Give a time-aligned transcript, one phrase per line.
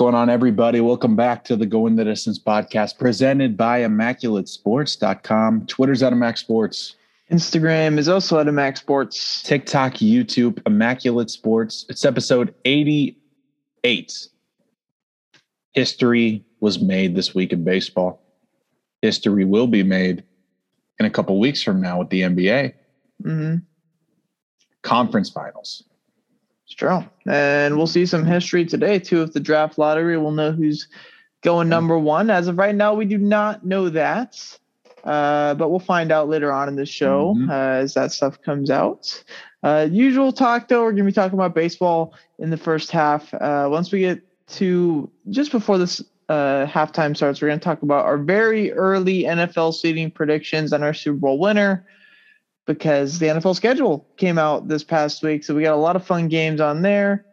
[0.00, 0.80] going on, everybody?
[0.80, 5.66] Welcome back to the Going the Distance podcast presented by ImmaculateSports.com.
[5.66, 6.96] Twitter's at Immac Sports.
[7.30, 9.42] Instagram is also at Immac Sports.
[9.42, 11.84] TikTok, YouTube, Immaculate Sports.
[11.90, 14.28] It's episode 88.
[15.74, 18.22] History was made this week in baseball.
[19.02, 20.24] History will be made
[20.98, 22.72] in a couple weeks from now with the NBA.
[23.22, 23.56] Mm-hmm.
[24.80, 25.84] Conference finals.
[26.70, 27.04] It's true.
[27.26, 30.16] And we'll see some history today, too, of the draft lottery.
[30.16, 30.86] We'll know who's
[31.42, 32.30] going number one.
[32.30, 34.40] As of right now, we do not know that.
[35.02, 37.48] Uh, but we'll find out later on in the show Mhm.
[37.48, 39.24] uh, as that stuff comes out.
[39.64, 43.34] Uh, usual talk, though, we're going to be talking about baseball in the first half.
[43.34, 44.20] Uh, once we get
[44.58, 49.24] to just before this uh, halftime starts, we're going to talk about our very early
[49.24, 51.84] NFL seeding predictions and our Super Bowl winner
[52.66, 55.44] because the NFL schedule came out this past week.
[55.44, 57.24] So we got a lot of fun games on there.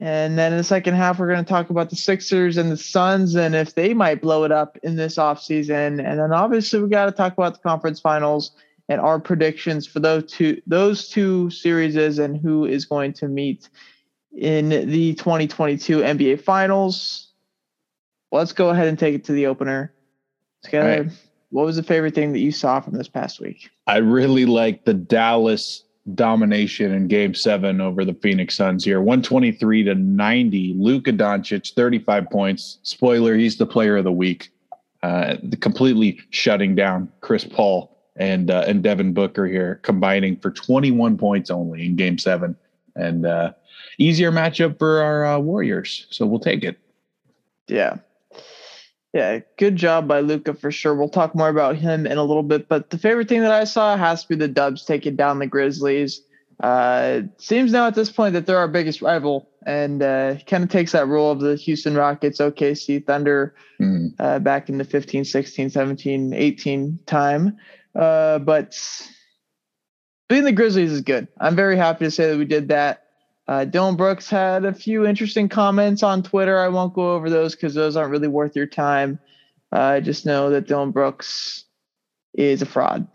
[0.00, 2.76] And then in the second half, we're going to talk about the Sixers and the
[2.76, 6.02] Suns and if they might blow it up in this offseason.
[6.02, 8.52] And then obviously we got to talk about the conference finals
[8.88, 13.68] and our predictions for those two those two series and who is going to meet
[14.36, 17.32] in the 2022 NBA finals.
[18.32, 19.92] Let's go ahead and take it to the opener.
[21.08, 21.29] Right.
[21.50, 23.70] What was the favorite thing that you saw from this past week?
[23.86, 25.84] I really like the Dallas
[26.14, 30.74] domination in game seven over the Phoenix Suns here 123 to 90.
[30.78, 32.78] Luka Doncic, 35 points.
[32.82, 34.50] Spoiler, he's the player of the week.
[35.02, 41.16] Uh, completely shutting down Chris Paul and uh, and Devin Booker here, combining for 21
[41.16, 42.54] points only in game seven.
[42.96, 43.52] And uh,
[43.98, 46.06] easier matchup for our uh, Warriors.
[46.10, 46.78] So we'll take it.
[47.66, 47.96] Yeah.
[49.12, 50.94] Yeah, good job by Luka for sure.
[50.94, 53.64] We'll talk more about him in a little bit, but the favorite thing that I
[53.64, 56.22] saw has to be the Dubs taking down the Grizzlies.
[56.62, 60.62] Uh, it seems now at this point that they're our biggest rival, and uh, kind
[60.62, 64.10] of takes that role of the Houston Rockets, OKC Thunder Mm.
[64.20, 67.56] uh, back in the 15, 16, 17, 18 time.
[67.98, 68.76] Uh, but
[70.28, 71.26] beating the Grizzlies is good.
[71.40, 73.06] I'm very happy to say that we did that.
[73.50, 76.60] Uh, Dillon Brooks had a few interesting comments on Twitter.
[76.60, 79.18] I won't go over those because those aren't really worth your time.
[79.72, 81.64] Uh, just know that Dillon Brooks
[82.32, 83.08] is a fraud,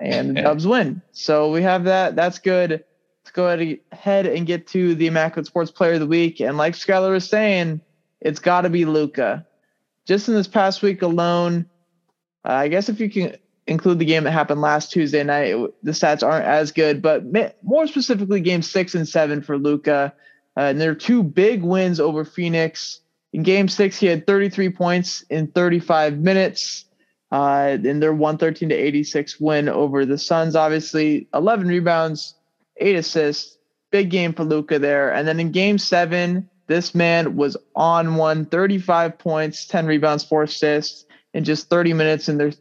[0.00, 1.00] and the Dubs win.
[1.12, 2.16] So we have that.
[2.16, 2.70] That's good.
[2.72, 3.46] Let's go
[3.92, 6.40] ahead and get to the Immaculate Sports Player of the Week.
[6.40, 7.80] And like Skylar was saying,
[8.20, 9.46] it's got to be Luka.
[10.04, 11.66] Just in this past week alone,
[12.44, 15.92] uh, I guess if you can include the game that happened last Tuesday night, the
[15.92, 17.00] stats aren't as good.
[17.00, 17.24] But
[17.62, 20.12] more specifically, game six and seven for Luka.
[20.56, 23.00] Uh, and there are two big wins over Phoenix.
[23.32, 26.84] In game six, he had 33 points in 35 minutes.
[27.32, 32.34] Uh, in their 113 to 86 win over the Suns, obviously 11 rebounds,
[32.76, 33.58] eight assists,
[33.90, 35.12] big game for Luka there.
[35.12, 40.44] And then in game seven, this man was on one, 35 points, 10 rebounds, four
[40.44, 42.52] assists in just 30 minutes in their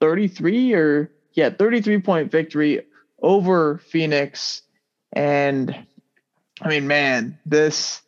[0.00, 2.82] 33 or yeah, 33 point victory
[3.22, 4.62] over Phoenix.
[5.12, 5.74] And
[6.60, 8.02] I mean, man, this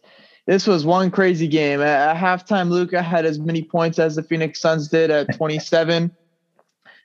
[0.46, 1.80] this was one crazy game.
[1.80, 6.10] At, at halftime, Luka had as many points as the Phoenix Suns did at 27.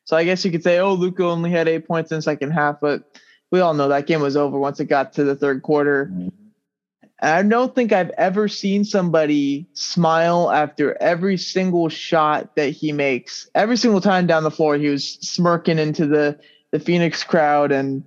[0.06, 2.52] so I guess you could say, oh, Luka only had eight points in the second
[2.52, 3.19] half, but
[3.52, 6.06] we all know that game was over once it got to the third quarter.
[6.12, 6.47] Mm-hmm.
[7.19, 12.91] And I don't think I've ever seen somebody smile after every single shot that he
[12.91, 13.50] makes.
[13.55, 16.39] Every single time down the floor, he was smirking into the
[16.72, 17.72] the Phoenix crowd.
[17.72, 18.03] And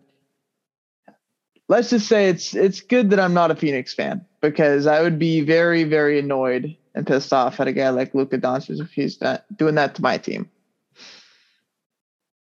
[1.69, 5.19] let's just say it's it's good that I'm not a Phoenix fan because I would
[5.19, 9.21] be very very annoyed and pissed off at a guy like Luka Doncic if he's
[9.21, 10.51] not doing that to my team.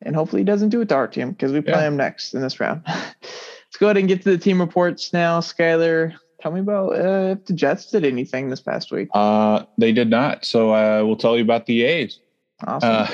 [0.03, 1.87] And hopefully he doesn't do it to our team because we play Yeah.
[1.89, 2.83] him next in this round.
[2.87, 5.41] Let's go ahead and get to the team reports now.
[5.41, 9.09] Skyler, tell me about uh, if the Jets did anything this past week.
[9.15, 10.45] Uh, they did not.
[10.45, 12.21] So uh, we'll tell you about the A's.
[12.67, 12.91] Awesome.
[12.91, 13.09] Uh,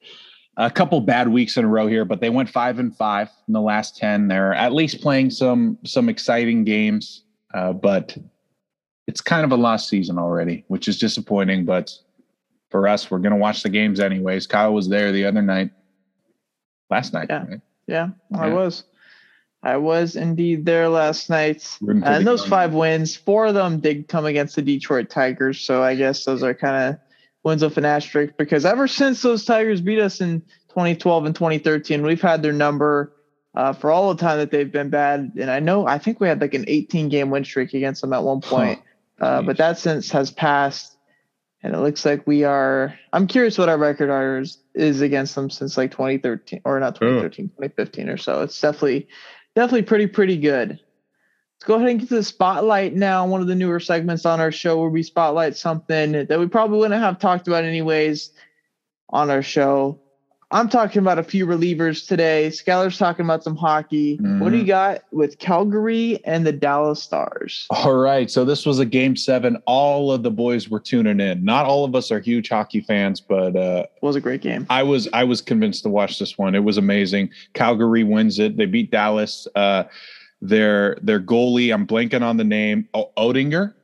[0.56, 3.54] a couple bad weeks in a row here, but they went five and five in
[3.54, 4.28] the last ten.
[4.28, 7.24] They're at least playing some some exciting games,
[7.54, 8.16] uh, but
[9.06, 11.64] it's kind of a lost season already, which is disappointing.
[11.64, 11.92] But
[12.70, 14.46] for us, we're gonna watch the games anyways.
[14.46, 15.70] Kyle was there the other night,
[16.90, 17.26] last night.
[17.30, 17.46] Yeah.
[17.46, 17.60] right?
[17.86, 18.54] yeah, I yeah.
[18.54, 18.84] was.
[19.62, 21.76] I was indeed there last night.
[21.86, 25.60] And those young- five wins, four of them did come against the Detroit Tigers.
[25.60, 27.00] So I guess those are kind of
[27.44, 30.40] wins with an asterisk because ever since those Tigers beat us in
[30.70, 33.12] 2012 and 2013, we've had their number
[33.54, 35.32] uh, for all the time that they've been bad.
[35.38, 38.12] And I know, I think we had like an 18 game win streak against them
[38.12, 38.80] at one point,
[39.20, 40.96] uh, but that since has passed.
[41.62, 42.94] And it looks like we are.
[43.12, 46.94] I'm curious what our record are is, is against them since like 2013 or not
[46.94, 48.40] 2013, 2015 or so.
[48.42, 49.08] It's definitely,
[49.54, 50.70] definitely pretty, pretty good.
[50.70, 53.26] let's go ahead and get to the spotlight now.
[53.26, 56.78] One of the newer segments on our show where we spotlight something that we probably
[56.78, 58.30] wouldn't have talked about anyways
[59.10, 59.98] on our show.
[60.52, 62.48] I'm talking about a few relievers today.
[62.48, 64.18] Skylar's talking about some hockey.
[64.18, 64.40] Mm-hmm.
[64.40, 67.66] What do you got with Calgary and the Dallas Stars?
[67.70, 68.28] All right.
[68.28, 69.62] So this was a game seven.
[69.66, 71.44] All of the boys were tuning in.
[71.44, 74.66] Not all of us are huge hockey fans, but uh it was a great game.
[74.70, 76.54] I was I was convinced to watch this one.
[76.56, 77.30] It was amazing.
[77.54, 78.56] Calgary wins it.
[78.56, 79.46] They beat Dallas.
[79.54, 79.84] Uh
[80.42, 83.74] their their goalie, I'm blanking on the name, o- Odinger.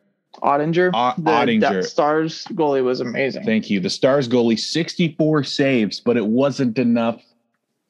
[0.42, 0.90] Oettinger.
[0.94, 1.84] O- the Oettinger.
[1.84, 3.44] Stars goalie was amazing.
[3.44, 3.80] Thank you.
[3.80, 7.22] The Stars goalie, 64 saves, but it wasn't enough.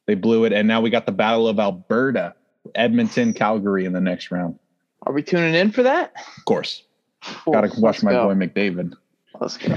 [0.06, 0.52] They blew it.
[0.52, 2.34] And now we got the Battle of Alberta,
[2.74, 4.58] Edmonton, Calgary in the next round.
[5.02, 6.12] Are we tuning in for that?
[6.36, 6.82] Of course.
[7.22, 7.54] Cool.
[7.54, 8.28] Got to watch my go.
[8.28, 8.94] boy McDavid.
[9.40, 9.76] Let's go.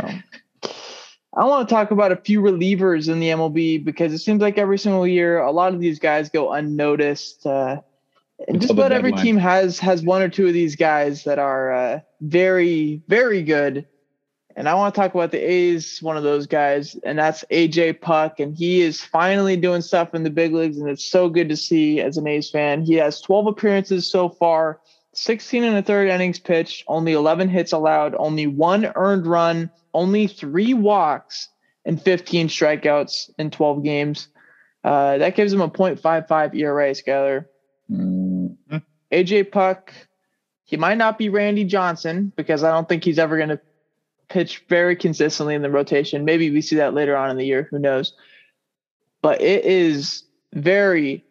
[1.35, 4.57] I want to talk about a few relievers in the MLB because it seems like
[4.57, 7.45] every single year, a lot of these guys go unnoticed.
[7.45, 7.81] Uh,
[8.53, 11.99] just about every team has has one or two of these guys that are uh,
[12.21, 13.85] very very good.
[14.55, 18.01] And i want to talk about the a's one of those guys and that's AJ
[18.01, 21.47] Puk and he is finally doing stuff in the big leagues and it's so good
[21.49, 22.81] to see as an a's fan.
[22.81, 24.81] He has 12 appearances so far
[25.13, 30.27] 16 and a third innings pitched only 11 hits allowed only one earned run only
[30.27, 31.49] three walks
[31.85, 34.27] and 15 strikeouts in 12 games.
[34.83, 37.45] Uh, that gives him a 0.55 era skyler.
[37.91, 38.18] Mm-hmm.
[39.11, 39.93] AJ Puk,
[40.65, 43.59] he might not be Randy Johnson because I don't think he's ever going to
[44.29, 46.25] pitch very consistently in the rotation.
[46.25, 47.67] Maybe we see that later on in the year.
[47.71, 48.13] Who knows?
[49.21, 50.23] But it is
[50.53, 51.25] very,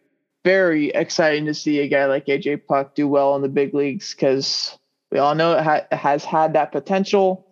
[0.44, 4.14] very exciting to see a guy like AJ Puk do well in the big leagues
[4.14, 4.76] because
[5.10, 7.46] we all know it, ha- has had that potential.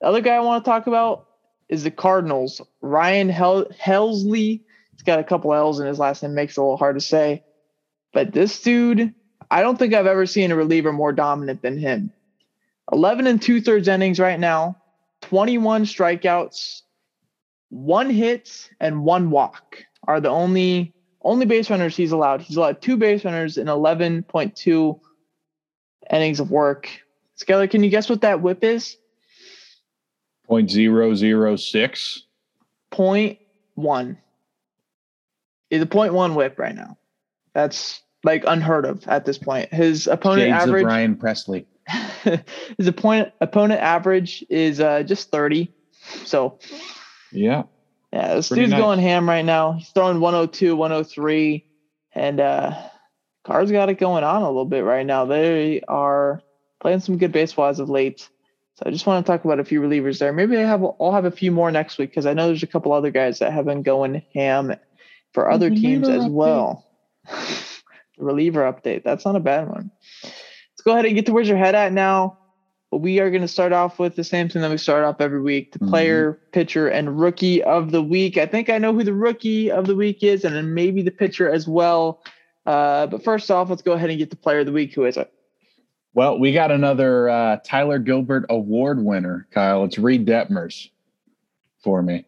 [0.00, 1.26] The other guy I want to talk about
[1.68, 2.60] is the Cardinals.
[2.80, 4.60] Ryan Hel- Helsley.
[4.92, 7.00] He's got a couple L's in his last name, makes it a little hard to
[7.00, 7.44] say.
[8.12, 9.14] But this dude,
[9.50, 12.12] I don't think I've ever seen a reliever more dominant than him.
[12.92, 14.76] 11 and two thirds innings right now,
[15.22, 16.82] 21 strikeouts,
[17.70, 22.40] one hit, and one walk are the only only base runners he's allowed.
[22.40, 25.00] He's allowed two base runners in 11.2
[26.10, 26.88] innings of work.
[27.36, 28.96] Skyler, can you guess what that whip is?
[30.46, 32.22] Point zero zero six.
[32.90, 33.38] Point
[33.74, 34.18] one.
[35.70, 36.96] Is a point one whip right now.
[37.52, 39.72] That's like unheard of at this point.
[39.72, 41.66] His opponent Shades average Ryan Presley.
[42.78, 45.72] his opponent opponent average is uh, just 30.
[46.24, 46.58] So
[47.32, 47.64] yeah.
[48.12, 48.80] Yeah, this Pretty dude's nice.
[48.80, 49.72] going ham right now.
[49.72, 51.66] He's throwing 102, 103,
[52.14, 52.88] and uh
[53.44, 55.24] Cards got it going on a little bit right now.
[55.24, 56.42] They are
[56.80, 58.28] playing some good baseball as of late.
[58.74, 60.32] So I just want to talk about a few relievers there.
[60.34, 62.68] Maybe I have I'll have a few more next week because I know there's a
[62.68, 64.74] couple other guys that have been going ham
[65.32, 66.86] for other teams as well
[68.18, 69.04] reliever update.
[69.04, 69.90] That's not a bad one.
[70.22, 72.38] Let's go ahead and get to where's your head at now.
[72.90, 75.20] But we are going to start off with the same thing that we start off
[75.20, 75.90] every week the mm-hmm.
[75.90, 78.38] player, pitcher, and rookie of the week.
[78.38, 81.10] I think I know who the rookie of the week is, and then maybe the
[81.10, 82.22] pitcher as well.
[82.64, 84.94] Uh, but first off, let's go ahead and get the player of the week.
[84.94, 85.30] Who is it?
[86.14, 89.84] Well, we got another uh, Tyler Gilbert Award winner, Kyle.
[89.84, 90.88] It's Reid Detmers
[91.84, 92.24] for me.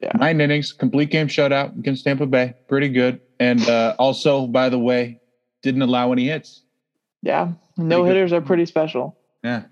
[0.00, 0.12] Yeah.
[0.16, 2.54] Nine innings, complete game shutout against Tampa Bay.
[2.68, 3.20] Pretty good.
[3.44, 5.20] And uh, also, by the way,
[5.62, 6.62] didn't allow any hits.
[7.20, 9.18] Yeah, no hitters are pretty special.
[9.42, 9.64] Yeah,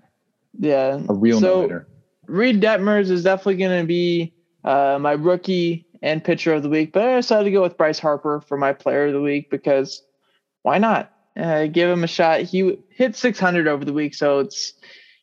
[0.59, 1.87] yeah, a real so, no hitter.
[2.27, 4.31] Reid Detmers is definitely going to be
[4.63, 7.97] uh, my rookie and pitcher of the week, but I decided to go with Bryce
[7.97, 10.03] Harper for my player of the week because
[10.61, 11.11] why not?
[11.35, 12.41] Uh, give him a shot.
[12.41, 14.73] He hit 600 over the week, so it's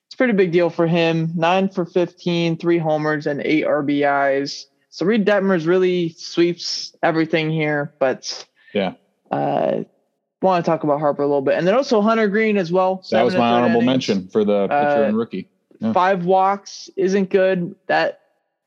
[0.07, 1.31] it's a pretty big deal for him.
[1.37, 4.65] Nine for 15, three homers, and eight RBIs.
[4.91, 8.95] So Reid Detmers really sweeps everything here, but yeah,
[9.31, 9.85] uh,
[10.43, 13.05] want to talk about Harper a little bit, and then also Hunter Greene as well.
[13.11, 13.87] That was my honorable innings.
[13.87, 15.49] mention for the pitcher uh, and rookie.
[15.79, 15.93] Yeah.
[15.93, 17.75] Five walks isn't good.
[17.87, 18.21] That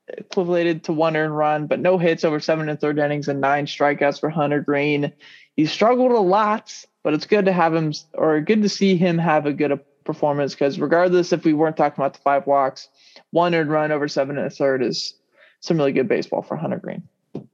[0.07, 3.65] equated to one earned run, but no hits over seven and third innings and nine
[3.65, 5.11] strikeouts for Hunter Greene.
[5.55, 9.17] He struggled a lot, but it's good to have him or good to see him
[9.17, 12.89] have a good performance because regardless if we weren't talking about the five walks,
[13.31, 15.15] one earned run over seven and a third is
[15.63, 17.03] some really good baseball for Hunter Greene.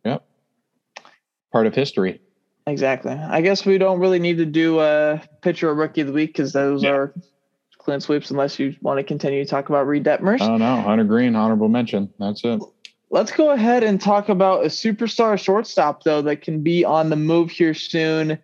[0.03, 0.25] Yep.
[1.51, 2.19] Part of history.
[2.65, 3.11] Exactly.
[3.11, 6.33] I guess we don't really need to do a pitcher or rookie of the week
[6.33, 6.89] because those yeah.
[6.89, 7.13] are
[7.77, 10.41] clean sweeps unless you want to continue to talk about Reid Detmers.
[10.41, 12.11] Oh no, Hunter Greene, honorable mention.
[12.19, 12.61] That's it.
[13.11, 17.15] Let's go ahead and talk about a superstar shortstop though that can be on the
[17.15, 18.39] move here soon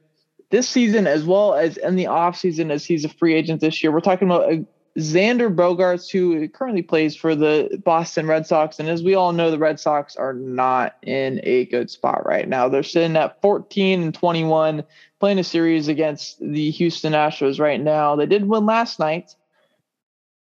[0.52, 3.92] this season as well as in the offseason as he's a free agent this year.
[3.92, 4.66] We're talking about a
[4.98, 8.80] Xander Bogaerts, who currently plays for the Boston Red Sox.
[8.80, 12.48] And as we all know, the Red Sox are not in a good spot right
[12.48, 12.70] now.
[12.70, 14.84] They're sitting at 14 and 21,
[15.20, 18.16] playing a series against the Houston Astros right now.
[18.16, 19.36] They did win last night,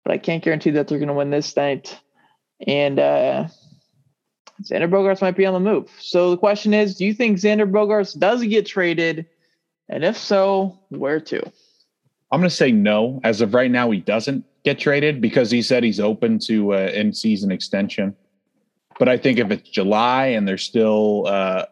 [0.05, 1.99] but I can't guarantee that they're going to win this night.
[2.65, 3.49] And uh,
[4.63, 5.91] Xander Bogaerts might be on the move.
[5.99, 9.27] So the question is do you think Xander Bogaerts does get traded?
[9.89, 11.43] And if so, where to?
[12.31, 13.21] I'm going to say no.
[13.25, 16.91] As of right now, he doesn't get traded because he said he's open to uh,
[16.95, 18.15] in season extension.
[18.99, 21.67] But I think if it's July and they're still uh,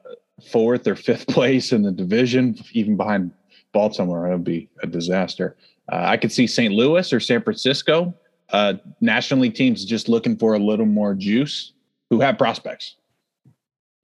[0.50, 3.32] fourth or fifth place in the division, even behind
[3.72, 5.56] Baltimore, it would be a disaster.
[5.90, 6.72] Uh, I could see St.
[6.72, 8.14] Louis or San Francisco.
[8.50, 11.72] Uh, National League teams just looking for a little more juice
[12.10, 12.96] who have prospects.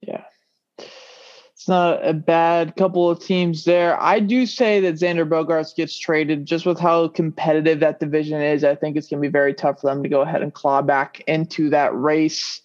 [0.01, 0.23] Yeah
[1.69, 4.01] not a bad couple of teams there.
[4.01, 8.63] I do say that Xander Bogaerts gets traded just with how competitive that division is.
[8.63, 10.81] I think it's going to be very tough for them to go ahead and claw
[10.81, 12.61] back into that race.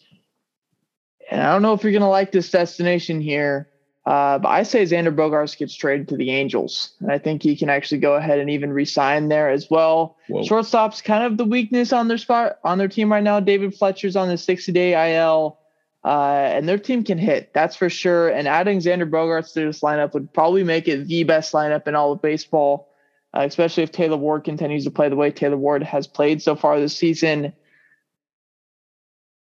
[1.31, 3.69] And I don't know if you're going to like this destination here,
[4.07, 6.93] uh, but I say Xander Bogaerts gets traded to the Angels.
[7.01, 10.17] And I think he can actually go ahead and even resign there as well.
[10.29, 10.45] Whoa.
[10.45, 13.41] Shortstop's kind of the weakness on their spot on their team right now.
[13.41, 15.59] David Fletcher's on the 60 day IL.
[16.05, 18.29] Uh, and their team can hit, that's for sure.
[18.29, 21.95] And adding Xander Bogaerts to this lineup would probably make it the best lineup in
[21.95, 22.91] all of baseball,
[23.35, 26.57] uh, especially if Taylor Ward continues to play the way Taylor Ward has played so
[26.57, 27.55] far this season.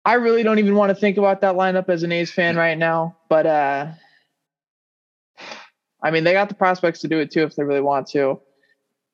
[0.06, 2.78] I really don't even want to think about that lineup as an A's fan right
[2.78, 3.88] now, but uh,
[6.02, 8.40] I mean, they got the prospects to do it too if they really want to.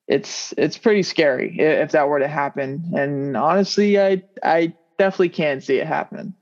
[0.07, 5.65] It's it's pretty scary if that were to happen, and honestly, I I definitely can't
[5.65, 6.35] see it happening.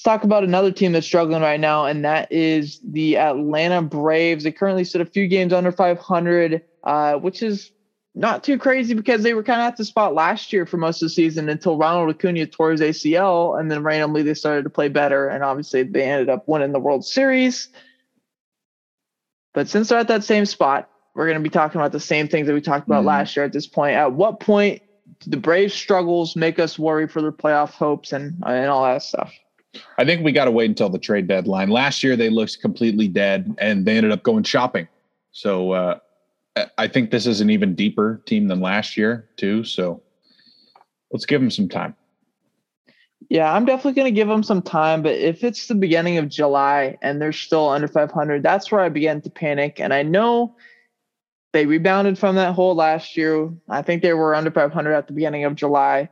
[0.00, 4.44] Let's talk about another team that's struggling right now, and that is the Atlanta Braves.
[4.44, 7.70] They currently sit a few games under 500, uh, which is
[8.14, 11.02] not too crazy because they were kind of at the spot last year for most
[11.02, 14.70] of the season until Ronald Acuna tore his ACL, and then randomly they started to
[14.70, 17.68] play better, and obviously they ended up winning the World Series.
[19.52, 22.26] But since they're at that same spot, we're going to be talking about the same
[22.26, 23.08] things that we talked about mm-hmm.
[23.08, 23.96] last year at this point.
[23.96, 24.80] At what point
[25.18, 29.02] do the Braves struggles make us worry for their playoff hopes and and all that
[29.02, 29.30] stuff?
[29.98, 31.68] I think we got to wait until the trade deadline.
[31.68, 34.88] Last year they looked completely dead, and they ended up going shopping.
[35.32, 35.98] So uh,
[36.78, 39.64] I think this is an even deeper team than last year too.
[39.64, 40.02] So
[41.12, 41.94] let's give them some time.
[43.28, 46.28] Yeah, I'm definitely going to give them some time, but if it's the beginning of
[46.28, 49.78] July and they're still under 500, that's where I begin to panic.
[49.78, 50.56] And I know
[51.52, 53.52] they rebounded from that hole last year.
[53.68, 56.08] I think they were under 500 at the beginning of July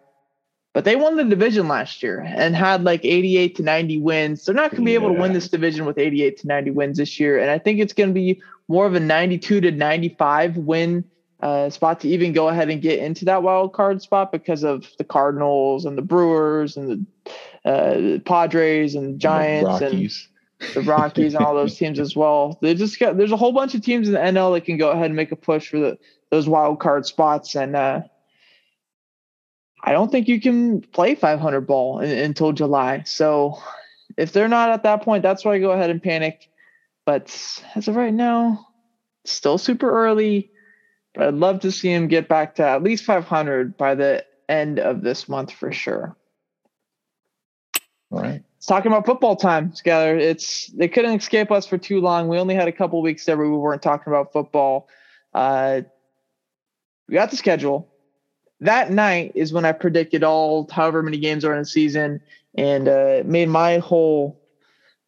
[0.79, 4.45] but they won the division last year and had like 88 to 90 wins.
[4.45, 4.99] They're not going to be yeah.
[4.99, 7.37] able to win this division with 88 to 90 wins this year.
[7.37, 11.03] And I think it's going to be more of a 92 to 95 win
[11.43, 14.87] uh, spot to even go ahead and get into that wild card spot because of
[14.99, 17.05] the Cardinals and the Brewers and
[17.65, 22.57] the uh, Padres and Giants and the, the Rockies and all those teams as well.
[22.63, 24.93] They just got there's a whole bunch of teams in the NL that can go
[24.93, 25.99] ahead and make a push for the
[26.31, 28.03] those wild card spots and uh,
[29.83, 33.03] I don't think you can play 500 ball in, until July.
[33.07, 33.59] So
[34.17, 36.51] if they're not at that point, that's why I go ahead and panic.
[37.07, 38.67] But as of right now,
[39.25, 40.51] still super early.
[41.15, 44.79] But I'd love to see him get back to at least 500 by the end
[44.79, 46.17] of this month for sure.
[48.11, 48.43] All right.
[48.57, 50.19] It's talking about football time, Skyler.
[50.19, 52.29] It's they couldn't escape us for too long.
[52.29, 54.89] We only had a couple weeks there where we weren't talking about football.
[55.33, 55.83] Uh,
[57.07, 57.89] we got the schedule
[58.61, 62.21] that night is when I predicted all however many games are in a season
[62.57, 64.41] and uh, made my whole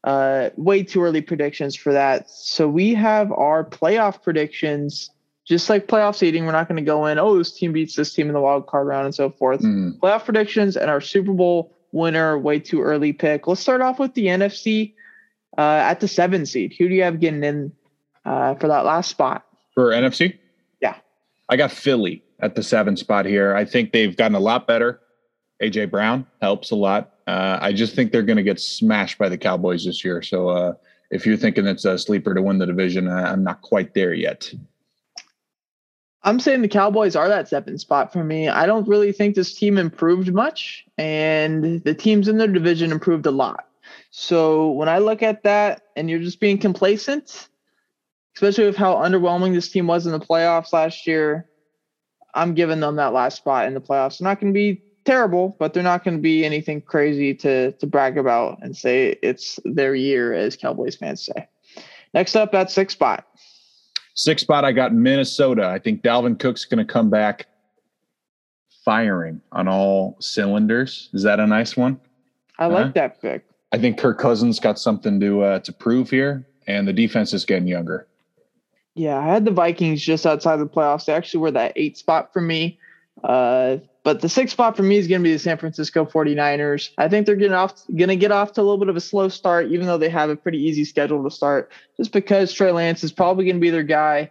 [0.05, 2.31] uh, way too early predictions for that.
[2.31, 5.11] So we have our playoff predictions,
[5.45, 6.47] just like playoff seeding.
[6.47, 8.67] We're not going to go in, oh, this team beats this team in the wild
[8.67, 9.61] card round and so forth.
[9.61, 9.99] Mm.
[9.99, 13.47] Playoff predictions and our Super Bowl winner, way too early pick.
[13.47, 14.95] Let's start off with the NFC
[15.59, 16.75] uh, at the seven seed.
[16.79, 17.73] Who do you have getting in
[18.25, 19.45] uh, for that last spot?
[19.75, 20.39] For NFC?
[20.81, 20.97] Yeah.
[21.49, 23.55] I got Philly at the seven spot here.
[23.55, 25.01] I think they've gotten a lot better.
[25.63, 27.15] AJ Brown helps a lot.
[27.27, 30.23] Uh, I just think they're going to get smashed by the Cowboys this year.
[30.23, 30.73] So uh,
[31.11, 34.53] if you're thinking it's a sleeper to win the division, I'm not quite there yet.
[36.23, 38.49] I'm saying the Cowboys are that seven spot for me.
[38.49, 43.27] I don't really think this team improved much, and the teams in their division improved
[43.27, 43.67] a lot.
[44.11, 47.49] So when I look at that and you're just being complacent,
[48.37, 51.47] especially with how underwhelming this team was in the playoffs last year,
[52.35, 54.19] I'm giving them that last spot in the playoffs.
[54.19, 57.73] They're not going to be terrible, but they're not going to be anything crazy to
[57.73, 61.49] to brag about and say it's their year, as Cowboys fans say.
[62.15, 63.27] Next up, at sixth spot.
[64.15, 65.67] Six spot, I got Minnesota.
[65.67, 67.47] I think Dalvin Cook's going to come back
[68.85, 71.09] firing on all cylinders.
[71.13, 72.01] Is that a nice one?
[72.59, 72.75] I uh-huh.
[72.75, 73.45] like that pick.
[73.73, 77.45] I think Kirk Cousins got something to uh, to prove here, and the defense is
[77.45, 78.09] getting younger.
[78.95, 81.07] Yeah, I had the Vikings just outside the playoffs.
[81.07, 82.79] They actually were that eight spot for me.
[83.23, 86.91] Uh, but the sixth spot for me is going to be the San Francisco 49ers.
[86.97, 89.01] I think they're getting off, going to get off to a little bit of a
[89.01, 92.73] slow start, even though they have a pretty easy schedule to start, just because Trey
[92.73, 94.31] Lance is probably going to be their guy,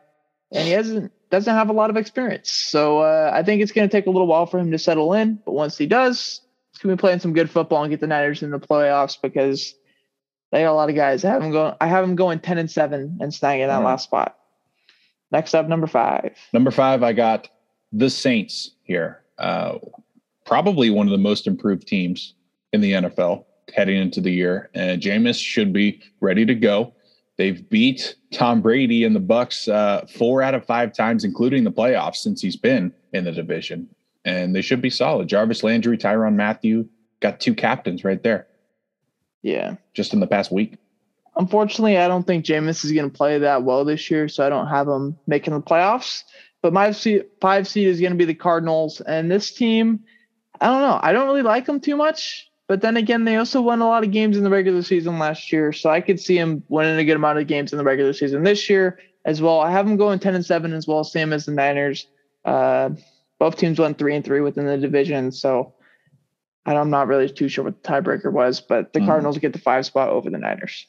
[0.52, 2.52] and he hasn't doesn't have a lot of experience.
[2.52, 5.14] So uh, I think it's going to take a little while for him to settle
[5.14, 5.40] in.
[5.46, 8.08] But once he does, he's going to be playing some good football and get the
[8.08, 9.76] Niners in the playoffs because
[10.52, 11.24] they got a lot of guys.
[11.24, 11.76] I have them going.
[11.80, 13.86] I have them going ten and seven and snagging that mm-hmm.
[13.86, 14.39] last spot.
[15.32, 16.36] Next up, number five.
[16.54, 17.50] Number five, I got
[17.92, 19.22] the Saints here.
[19.38, 19.78] Uh,
[20.46, 22.34] probably one of the most improved teams
[22.74, 24.70] in the NFL heading into the year.
[24.74, 26.94] And Jameis should be ready to go.
[27.38, 31.72] They've beat Tom Brady and the Bucs uh, four out of five times, including the
[31.72, 33.88] playoffs, since he's been in the division.
[34.26, 35.30] And they should be solid.
[35.30, 36.90] Jarvis Landry, Tyrann Mathieu,
[37.22, 38.48] got two captains right there.
[39.42, 39.76] Yeah.
[39.94, 40.78] Just in the past week.
[41.40, 44.50] Unfortunately, I don't think Jameis is going to play that well this year, so I
[44.50, 46.24] don't have him making the playoffs.
[46.62, 46.92] But my
[47.42, 49.00] five seed is going to be the Cardinals.
[49.00, 50.02] And this team,
[50.60, 51.00] I don't know.
[51.02, 52.46] I don't really like them too much.
[52.68, 55.50] But then again, they also won a lot of games in the regular season last
[55.54, 55.72] year.
[55.72, 58.44] So I could see them winning a good amount of games in the regular season
[58.44, 59.62] this year as well.
[59.62, 62.06] I have them going 10 and 7 as well, same as the Niners.
[62.44, 62.90] Uh,
[63.40, 65.32] both teams went 3 and 3 within the division.
[65.32, 65.74] So
[66.66, 69.06] I'm not really too sure what the tiebreaker was, but the mm.
[69.06, 70.86] Cardinals get the five spot over the Niners.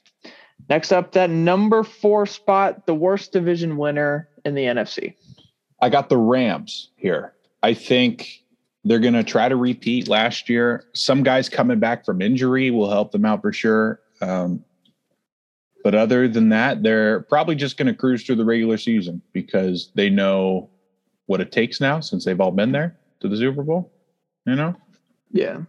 [0.69, 5.15] Next up, that number four spot, the worst division winner in the NFC.
[5.83, 7.35] I got the Rams here.
[7.63, 8.45] I think
[8.85, 10.85] they're going to try to repeat last year.
[10.95, 14.01] Some guys coming back from injury will help them out for sure.
[14.21, 14.65] Um,
[15.83, 19.91] but other than that, they're probably just going to cruise through the regular season because
[19.95, 20.69] they know
[21.27, 23.93] what it takes now since they've all been there to the Super Bowl.
[24.47, 24.75] You know?
[25.33, 25.61] Yeah.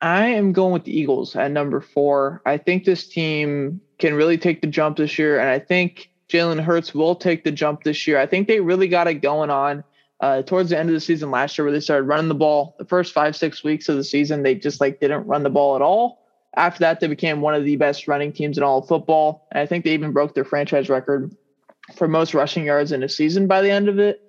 [0.00, 2.40] I am going with the Eagles at number four.
[2.46, 5.40] I think this team can really take the jump this year.
[5.40, 8.18] And I think Jalen Hurts will take the jump this year.
[8.18, 9.82] I think they really got it going on
[10.20, 12.76] uh, towards the end of the season last year where they started running the ball.
[12.78, 15.74] The first five, six weeks of the season, they just like didn't run the ball
[15.74, 16.24] at all.
[16.56, 19.46] After that, they became one of the best running teams in all of football.
[19.52, 21.34] And I think they even broke their franchise record
[21.96, 24.20] for most rushing yards in a season by the end of it.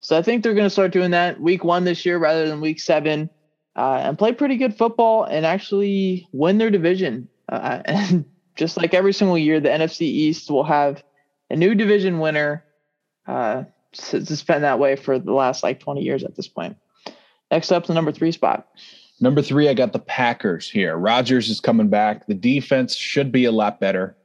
[0.00, 2.60] So I think they're going to start doing that week one this year rather than
[2.60, 3.30] week seven
[3.76, 7.28] uh, and play pretty good football and actually win their division.
[7.48, 8.24] Uh, and
[8.56, 11.02] just like every single year, the NFC East will have
[11.50, 12.64] a new division winner.
[13.26, 16.76] Uh, it's been that way for the last like 20 years at this point.
[17.50, 18.66] Next up, the number three spot.
[19.20, 20.96] Number three, I got the Packers here.
[20.96, 22.26] Rodgers is coming back.
[22.26, 24.16] The defense should be a lot better.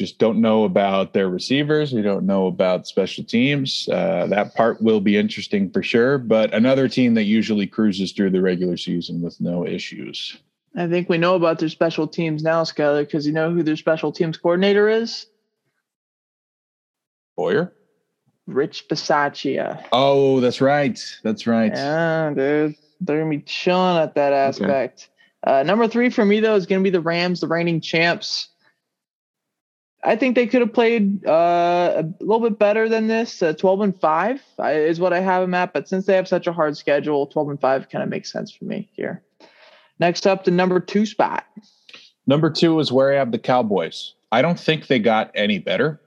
[0.00, 1.92] Just don't know about their receivers.
[1.92, 3.86] We don't know about special teams.
[3.86, 6.16] Uh, that part will be interesting for sure.
[6.16, 10.38] But another team that usually cruises through the regular season with no issues.
[10.74, 13.76] I think we know about their special teams now, Skyler, because you know who their
[13.76, 15.26] special teams coordinator is?
[17.36, 17.70] Boyer?
[18.46, 19.84] Rich Bisaccia.
[19.92, 20.98] Oh, that's right.
[21.22, 21.72] That's right.
[21.74, 22.74] Yeah, dude.
[23.02, 25.10] They're going to be chilling at that aspect.
[25.46, 25.58] Okay.
[25.58, 28.48] Uh, number three for me, though, is going to be the Rams, the reigning champs.
[30.02, 33.42] I think they could have played uh, a little bit better than this.
[33.42, 35.72] Uh, 12 and 5 is what I have them at.
[35.72, 38.50] But since they have such a hard schedule, 12 and 5 kind of makes sense
[38.50, 39.22] for me here.
[39.98, 41.44] Next up, the number two spot.
[42.26, 44.14] Number two is where I have the Cowboys.
[44.32, 46.00] I don't think they got any better.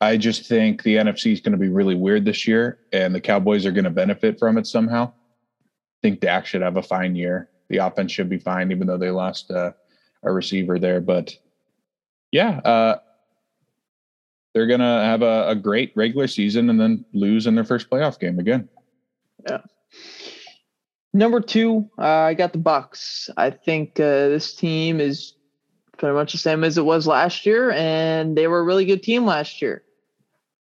[0.00, 3.20] I just think the NFC is going to be really weird this year, and the
[3.20, 5.08] Cowboys are going to benefit from it somehow.
[5.08, 7.48] I think Dak should have a fine year.
[7.68, 9.72] The offense should be fine, even though they lost uh,
[10.22, 11.00] a receiver there.
[11.00, 11.36] But
[12.30, 12.98] yeah, uh,
[14.54, 17.88] they're going to have a, a great regular season and then lose in their first
[17.88, 18.68] playoff game again.
[19.48, 19.62] Yeah.
[21.14, 23.28] Number two, uh, I got the Bucs.
[23.36, 25.34] I think uh, this team is
[25.98, 29.02] pretty much the same as it was last year, and they were a really good
[29.02, 29.82] team last year.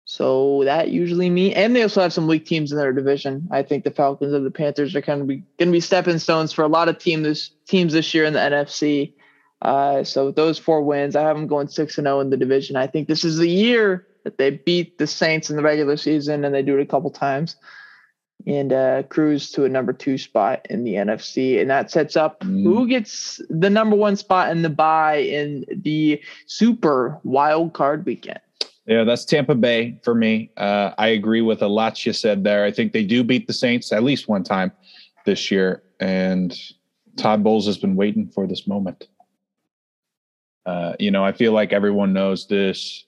[0.06, 3.48] So that usually means, and they also have some weak teams in their division.
[3.52, 6.52] I think the Falcons and the Panthers are kind of going to be stepping stones
[6.52, 9.14] for a lot of team this, teams this year in the NFC.
[9.62, 12.38] Uh, so those four wins, I have them going six and zero oh in the
[12.38, 12.76] division.
[12.76, 16.46] I think this is the year that they beat the Saints in the regular season,
[16.46, 17.56] and they do it a couple times
[18.48, 21.60] and uh, cruise to a number two spot in the NFC.
[21.60, 22.64] And that sets up mm.
[22.64, 28.40] who gets the number one spot in the bye in the super wild card weekend.
[28.86, 30.52] Yeah, that's Tampa Bay for me.
[30.58, 32.66] Uh, I agree with a lot you said there.
[32.66, 34.72] I think they do beat the Saints at least one time
[35.26, 35.84] this year.
[36.00, 36.58] And
[37.18, 39.08] Todd Bowles has been waiting for this moment.
[40.66, 43.06] Uh, you know, I feel like everyone knows this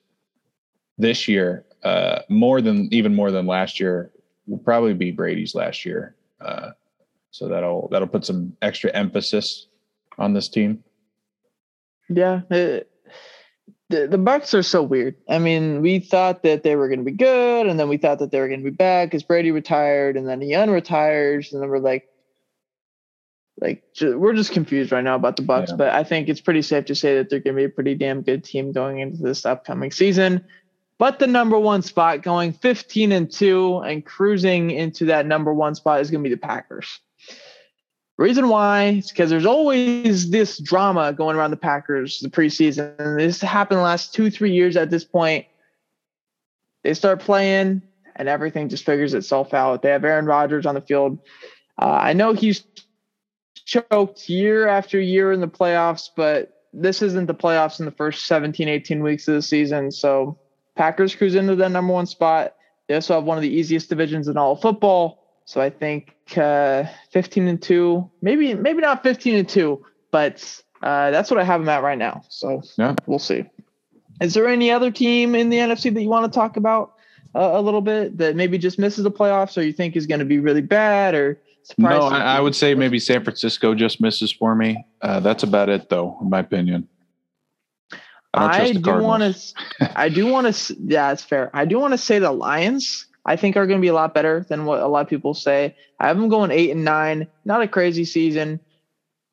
[0.98, 4.12] this year, uh, more than even more than last year,
[4.48, 6.16] will probably be Brady's last year.
[6.40, 6.72] Uh,
[7.32, 9.68] so that'll that'll put some extra emphasis
[10.18, 10.84] on this team.
[12.10, 12.90] Yeah, it,
[13.90, 15.16] the the Bucs are so weird.
[15.30, 18.20] I mean, we thought that they were going to be good, and then we thought
[18.20, 21.62] that they were going to be bad because Brady retired, and then he unretires, and
[21.62, 22.08] then we're like,
[23.62, 25.76] like we're just confused right now about the Bucs, Yeah.
[25.76, 27.94] But I think it's pretty safe to say that they're going to be a pretty
[27.94, 30.44] damn good team going into this upcoming season.
[30.98, 35.76] But the number one spot, going 15 and two, and cruising into that number one
[35.76, 37.00] spot, is going to be the Packers.
[38.18, 43.18] Reason why is because there's always this drama going around the Packers the preseason.
[43.18, 45.46] This happened the last two, three years at this point.
[46.84, 47.82] They start playing
[48.16, 49.82] and everything just figures itself out.
[49.82, 51.18] They have Aaron Rodgers on the field.
[51.82, 52.64] Uh, I know he's
[53.72, 58.26] choked year after year in the playoffs, but this isn't the playoffs in the first
[58.26, 59.92] 17, 18 weeks of the season.
[59.92, 60.38] So
[60.76, 62.56] Packers cruise into the number one spot.
[62.88, 65.24] They also have one of the easiest divisions in all of football.
[65.46, 71.12] So I think uh, 15 and two, maybe maybe not 15 and two, but uh,
[71.12, 72.24] that's what I have them at right now.
[72.30, 73.46] So yeah, we'll see.
[74.22, 76.94] Is there any other team in the NFC that you want to talk about
[77.34, 80.20] uh, a little bit that maybe just misses the playoffs, or you think is going
[80.20, 81.40] to be really bad, or
[81.78, 81.90] no?
[81.90, 84.86] I, I, would say maybe San Francisco just misses for me.
[85.02, 86.88] Uh, that's about it, though, in my opinion.
[88.34, 90.00] I, I do want to.
[90.00, 90.76] I do want to.
[90.80, 91.50] Yeah, it's fair.
[91.54, 94.14] I do want to say the Lions I think are going to be a lot
[94.14, 95.76] better than what a lot of people say.
[96.00, 97.28] I have them going eight and nine.
[97.46, 98.60] Not a crazy season,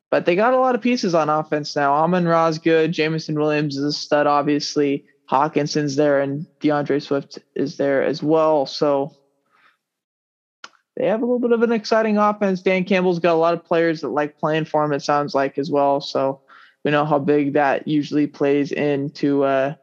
[0.09, 1.93] but they got a lot of pieces on offense now.
[1.93, 2.91] Amon Ra's good.
[2.91, 5.05] Jameson Williams is a stud, obviously.
[5.29, 8.65] Hockenson's there, and DeAndre Swift is there as well.
[8.65, 9.15] So
[10.97, 12.61] they have a little bit of an exciting offense.
[12.61, 14.93] Dan Campbell's got a lot of players that like playing for him.
[14.93, 16.01] It sounds like as well.
[16.01, 16.41] So
[16.83, 19.75] we know how big that usually plays into uh,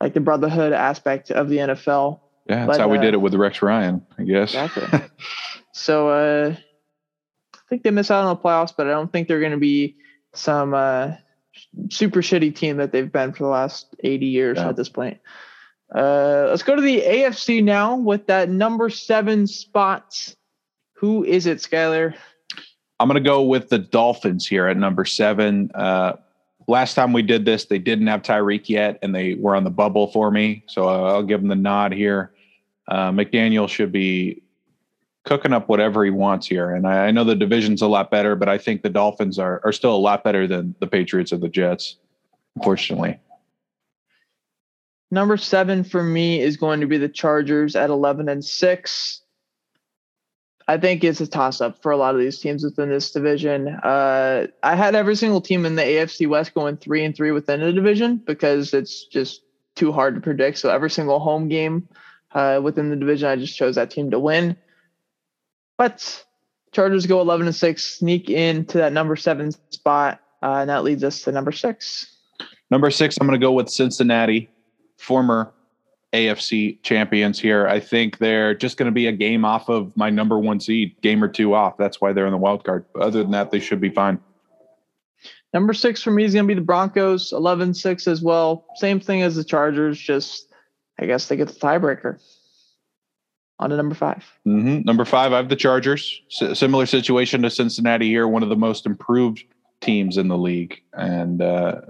[0.00, 2.20] like the brotherhood aspect of the NFL.
[2.48, 4.54] Yeah, that's but, how we uh, did it with Rex Ryan, I guess.
[4.54, 5.00] Exactly.
[5.72, 6.54] so uh,
[7.54, 9.58] I think they miss out on the playoffs, but I don't think they're going to
[9.58, 9.96] be
[10.34, 11.12] some uh,
[11.90, 14.68] super shitty team that they've been for the last 80 years yeah.
[14.68, 15.20] at this point.
[15.94, 20.34] Uh, let's go to the AFC now with that number seven spot.
[20.94, 22.14] Who is it, Skyler?
[23.00, 25.70] I'm going to go with the Dolphins here at number seven.
[25.74, 26.14] Uh,
[26.68, 29.70] last time we did this, they didn't have Tyreek yet, and they were on the
[29.70, 30.64] bubble for me.
[30.68, 32.32] So I'll give them the nod here.
[32.88, 34.42] Uh, McDaniel should be
[35.24, 36.74] cooking up whatever he wants here.
[36.74, 39.60] And I, I, know the division's a lot better, but I think the Dolphins are
[39.64, 41.96] are still a lot better than the Patriots or the Jets,
[42.56, 43.18] unfortunately.
[45.14, 49.20] Number seven for me is going to be the Chargers at eleven and six.
[50.66, 53.68] I think it's a toss up for a lot of these teams within this division.
[53.68, 57.60] Uh, I had every single team in the AFC West going three and three within
[57.60, 59.42] the division because it's just
[59.76, 60.58] too hard to predict.
[60.58, 61.88] So every single home game
[62.32, 63.28] uh, within the division.
[63.28, 64.56] I just chose that team to win.
[65.78, 66.24] But
[66.72, 70.20] Chargers go 11 and 6, sneak into that number seven spot.
[70.42, 72.16] Uh, and that leads us to number six.
[72.72, 74.50] Number six, I'm going to go with Cincinnati,
[75.04, 75.52] former
[76.12, 77.66] AFC champions here.
[77.66, 80.94] I think they're just going to be a game off of my number one seed,
[81.02, 81.76] game or two off.
[81.76, 82.84] That's why they're in the wild card.
[82.98, 84.20] Other than that, they should be fine.
[85.52, 88.64] Number six for me is going to be the Broncos, 11 6 as well.
[88.76, 90.48] Same thing as the Chargers, just
[90.98, 92.20] I guess they get the tiebreaker
[93.60, 94.80] on to number 5 mm-hmm.
[94.84, 96.22] Number five, I have the Chargers.
[96.40, 99.44] S- similar situation to Cincinnati here, one of the most improved
[99.80, 100.82] teams in the league.
[100.92, 101.80] And uh,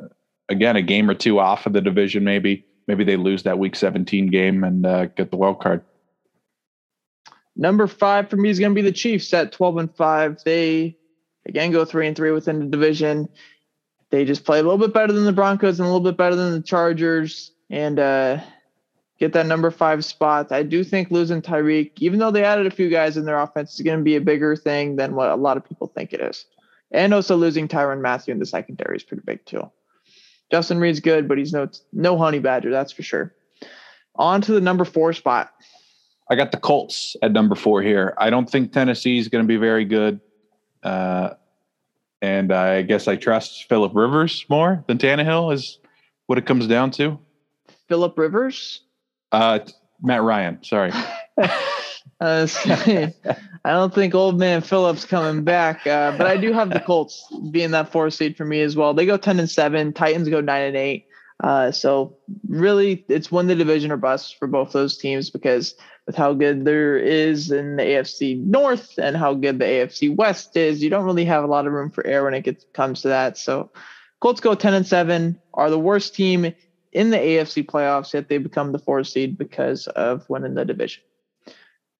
[0.48, 2.66] again, a game or two off of the division, maybe.
[2.86, 5.82] Maybe they lose that week 17 game and uh, get the wild card.
[7.56, 10.42] Number five for me is going to be the Chiefs at 12 and 5.
[10.44, 10.96] They
[11.46, 13.28] again go three and three within the division.
[14.10, 16.36] They just play a little bit better than the Broncos and a little bit better
[16.36, 17.52] than the Chargers.
[17.70, 18.40] And uh,
[19.18, 20.52] get that number five spot.
[20.52, 23.74] I do think losing Tyreek, even though they added a few guys in their offense,
[23.74, 26.20] is going to be a bigger thing than what a lot of people think it
[26.20, 26.44] is.
[26.90, 29.70] And also losing Tyrann Mathieu in the secondary is pretty big too.
[30.54, 33.34] Justin Reid's good, but he's no no honey badger, that's for sure.
[34.14, 35.52] On to the number four spot.
[36.30, 38.14] I got the Colts at number four here.
[38.18, 40.20] I don't think Tennessee is going to be very good.
[40.84, 41.30] Uh,
[42.22, 45.80] and I guess I trust Philip Rivers more than Tannehill is
[46.26, 47.18] what it comes down to.
[47.88, 48.82] Philip Rivers?
[49.32, 49.58] Uh,
[50.00, 50.62] Matt Ryan.
[50.62, 50.92] Sorry.
[52.20, 52.46] Uh,
[53.64, 57.26] I don't think old man Phillips coming back, uh, but I do have the Colts
[57.50, 58.94] being that four seed for me as well.
[58.94, 59.92] They go ten and seven.
[59.92, 61.06] Titans go nine and eight.
[61.42, 62.16] Uh, so
[62.48, 65.74] really, it's win the division or bust for both those teams because
[66.06, 70.56] with how good there is in the AFC North and how good the AFC West
[70.56, 73.02] is, you don't really have a lot of room for error when it gets, comes
[73.02, 73.36] to that.
[73.36, 73.70] So
[74.20, 75.40] Colts go ten and seven.
[75.54, 76.54] Are the worst team
[76.92, 81.02] in the AFC playoffs, yet they become the four seed because of winning the division.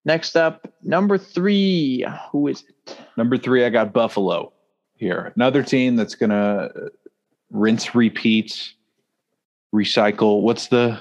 [0.04, 2.04] Next up, number three.
[2.30, 2.98] Who is it?
[3.16, 4.52] Number three, I got Buffalo
[4.96, 5.32] here.
[5.34, 6.68] Another team that's gonna
[7.50, 8.74] rinse, repeat,
[9.74, 10.42] recycle.
[10.42, 11.00] What's the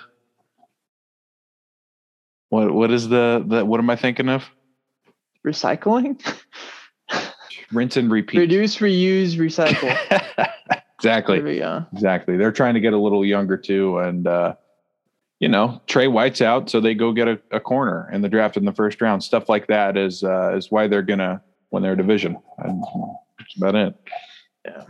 [2.50, 2.74] what?
[2.74, 3.66] What is the the?
[3.66, 4.50] What am I thinking of?
[5.46, 6.22] Recycling.
[7.74, 8.38] rinse and repeat.
[8.38, 10.48] Reduce, reuse, recycle.
[10.98, 11.40] exactly.
[11.92, 12.38] Exactly.
[12.38, 14.56] They're trying to get a little younger too, and uh,
[15.40, 18.56] you know, Trey White's out, so they go get a, a, corner in the draft
[18.56, 19.24] in the first round.
[19.24, 21.42] Stuff like that is uh, is why they're gonna
[21.72, 22.38] win their division.
[22.60, 22.84] And
[23.38, 23.96] that's about it.
[24.66, 24.84] Yeah.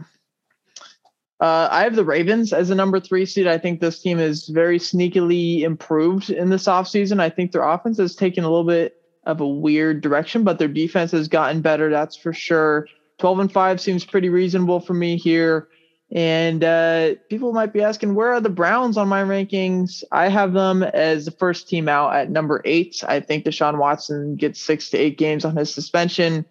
[1.40, 3.48] Uh, I have the Ravens as a number three seed.
[3.48, 7.20] I think this team is very sneakily improved in this offseason.
[7.20, 10.68] I think their offense has taken a little bit of a weird direction, but their
[10.68, 11.90] defense has gotten better.
[11.90, 12.88] That's for sure.
[13.20, 15.68] 12 and 5 seems pretty reasonable for me here.
[16.16, 20.04] And uh, people might be asking, where are the Browns on my rankings?
[20.12, 23.04] I have them as the first team out at number eight.
[23.08, 26.46] I think Deshaun Watson gets six to eight games on his suspension.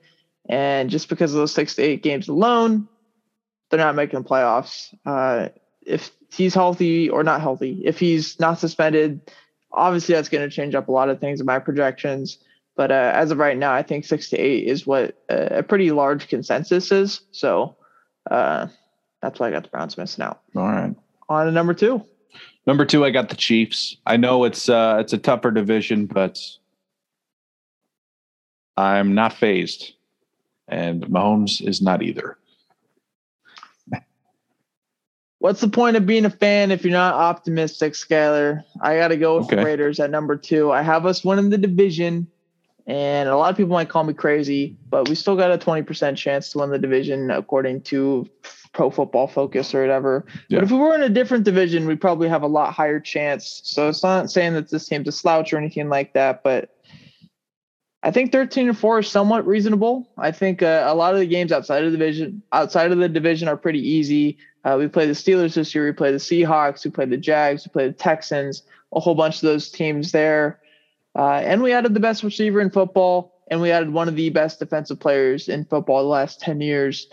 [0.48, 2.88] And just because of those six to eight games alone,
[3.70, 4.92] they're not making the playoffs.
[5.06, 5.50] Uh,
[5.86, 9.20] if he's healthy or not healthy, if he's not suspended,
[9.70, 12.38] obviously that's going to change up a lot of things in my projections.
[12.74, 15.92] But uh, as of right now, I think six to eight is what a pretty
[15.92, 17.20] large consensus is.
[17.30, 17.76] So
[18.28, 18.66] uh,
[19.22, 20.42] that's why I got the Browns missing out.
[20.54, 20.94] All right.
[21.28, 22.04] On to number two.
[22.66, 23.96] Number two, I got the Chiefs.
[24.06, 26.38] I know it's uh, it's a tougher division, but
[28.76, 29.94] I'm not phased,
[30.68, 32.36] and Mahomes is not either.
[35.38, 38.62] What's the point of being a fan if you're not optimistic, Skyler?
[38.80, 39.56] I got to go with okay.
[39.56, 40.70] the Raiders at number two.
[40.70, 42.28] I have us winning the division.
[42.86, 46.16] And a lot of people might call me crazy, but we still got a 20%
[46.16, 48.28] chance to win the division according to
[48.72, 50.24] Pro Football Focus or whatever.
[50.48, 50.58] Yeah.
[50.58, 53.60] But if we were in a different division, we'd probably have a lot higher chance.
[53.64, 56.70] So it's not saying that this team's a slouch or anything like that, but
[58.02, 60.10] I think 13 and 4 is somewhat reasonable.
[60.18, 63.08] I think uh, a lot of the games outside of the division outside of the
[63.08, 64.38] division are pretty easy.
[64.64, 67.66] Uh, we play the Steelers this year, we play the Seahawks, we play the Jags,
[67.66, 68.62] we play the Texans,
[68.94, 70.60] a whole bunch of those teams there.
[71.16, 74.30] Uh, and we added the best receiver in football, and we added one of the
[74.30, 77.08] best defensive players in football the last 10 years.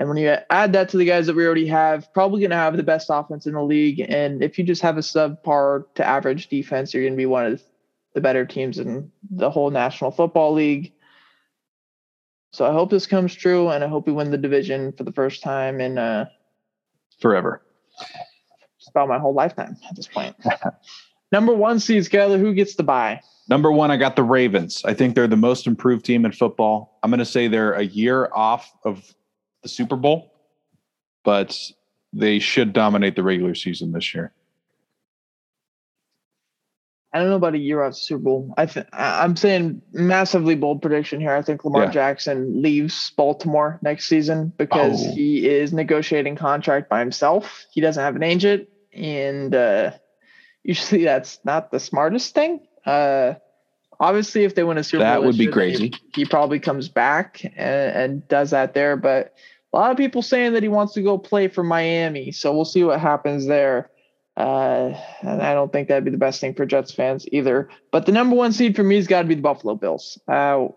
[0.00, 2.56] And when you add that to the guys that we already have, probably going to
[2.56, 4.00] have the best offense in the league.
[4.08, 7.44] And if you just have a subpar to average defense, you're going to be one
[7.44, 7.62] of
[8.14, 10.94] the better teams in the whole National Football League.
[12.54, 15.12] So I hope this comes true, and I hope we win the division for the
[15.12, 16.30] first time in uh,
[17.20, 17.62] forever.
[18.88, 20.34] About my whole lifetime at this point.
[21.32, 23.20] Number one seeds, Skyler, who gets the buy?
[23.50, 24.82] Number one, I got the Ravens.
[24.82, 26.98] I think they're the most improved team in football.
[27.02, 29.14] I'm going to say they're a year off of
[29.62, 30.32] the Super Bowl,
[31.24, 31.56] but
[32.12, 34.32] they should dominate the regular season this year.
[37.12, 38.54] I don't know about a year off Super Bowl.
[38.56, 41.34] I th- I'm saying massively bold prediction here.
[41.34, 41.90] I think Lamar yeah.
[41.90, 45.12] Jackson leaves Baltimore next season because oh.
[45.12, 47.66] he is negotiating contract by himself.
[47.72, 49.90] He doesn't have an agent, and uh,
[50.62, 52.60] usually that's not the smartest thing.
[52.86, 53.34] Uh,
[54.00, 55.92] obviously, if they win a Super that Bowl, that would be crazy.
[56.12, 58.96] He, he, probably comes back and, and does that there.
[58.96, 59.34] But
[59.72, 62.64] a lot of people saying that he wants to go play for Miami, so we'll
[62.64, 63.90] see what happens there.
[64.36, 67.68] Uh, and I don't think that'd be the best thing for Jets fans either.
[67.92, 70.18] But the number one seed for me has got to be the Buffalo Bills.
[70.26, 70.68] Uh,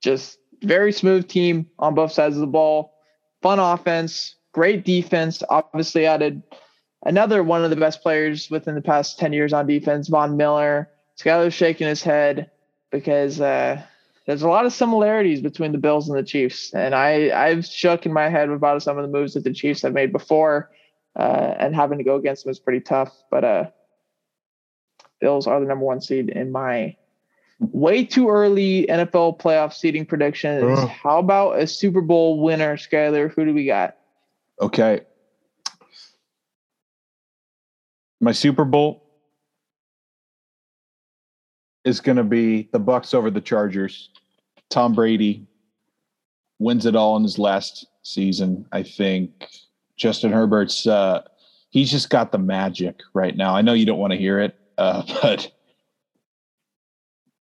[0.00, 2.94] just very smooth team on both sides of the ball,
[3.42, 5.42] fun offense, great defense.
[5.50, 6.42] Obviously, added
[7.04, 10.88] another one of the best players within the past 10 years on defense, Von Miller.
[11.20, 12.50] Skyler's shaking his head
[12.90, 13.82] because uh,
[14.26, 16.72] there's a lot of similarities between the Bills and the Chiefs.
[16.72, 19.82] And I, I've shook in my head about some of the moves that the Chiefs
[19.82, 20.70] have made before,
[21.18, 23.12] uh, and having to go against them is pretty tough.
[23.30, 23.64] But uh,
[25.20, 26.96] Bills are the number one seed in my
[27.58, 30.78] way too early NFL playoff seeding predictions.
[30.78, 30.86] Uh.
[30.86, 33.32] How about a Super Bowl winner, Skyler?
[33.34, 33.96] Who do we got?
[34.60, 35.00] Okay.
[38.20, 39.09] My Super Bowl
[41.84, 44.10] is going to be the Bucs over the Chargers.
[44.68, 45.46] Tom Brady
[46.58, 48.66] wins it all in his last season.
[48.72, 49.48] I think
[49.96, 51.22] Justin Herbert's uh,
[51.70, 53.54] he's just got the magic right now.
[53.54, 55.50] I know you don't want to hear it, uh, but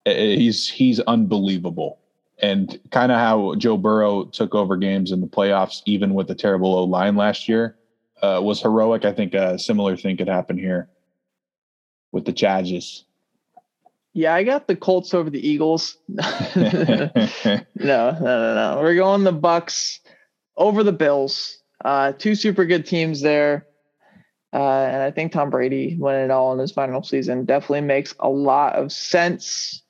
[0.04, 1.98] he's he's unbelievable.
[2.40, 6.34] And kind of how Joe Burrow took over games in the playoffs, even with the
[6.34, 7.76] terrible O line last year,
[8.20, 9.04] uh, was heroic.
[9.04, 10.88] I think a similar thing could happen here
[12.10, 13.04] with the Chargers.
[14.14, 15.96] Yeah, I got the Colts over the Eagles.
[16.08, 16.20] no,
[16.54, 18.78] no, no, no.
[18.80, 20.00] We're going the Bucs
[20.56, 21.58] over the Bills.
[21.82, 23.66] Uh, two super good teams there.
[24.52, 28.14] Uh, and I think Tom Brady winning it all in his final season definitely makes
[28.20, 29.82] a lot of sense.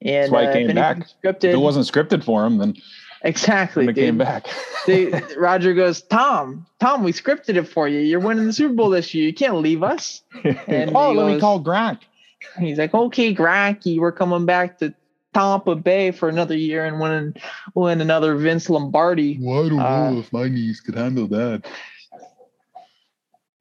[0.00, 0.98] And That's why uh, he came back.
[0.98, 2.76] Scripted, if it wasn't scripted for him, then
[3.22, 4.46] exactly he came back.
[5.36, 7.98] Roger goes, Tom, Tom, we scripted it for you.
[7.98, 9.26] You're winning the Super Bowl this year.
[9.26, 10.22] You can't leave us.
[10.44, 12.00] And oh, let goes, me call Gronk.
[12.58, 14.94] He's like, okay, Gronky, we're coming back to
[15.34, 17.34] Tampa Bay for another year and win
[17.74, 19.38] win another Vince Lombardi.
[19.40, 21.64] Well, I don't uh, know if my knees could handle that.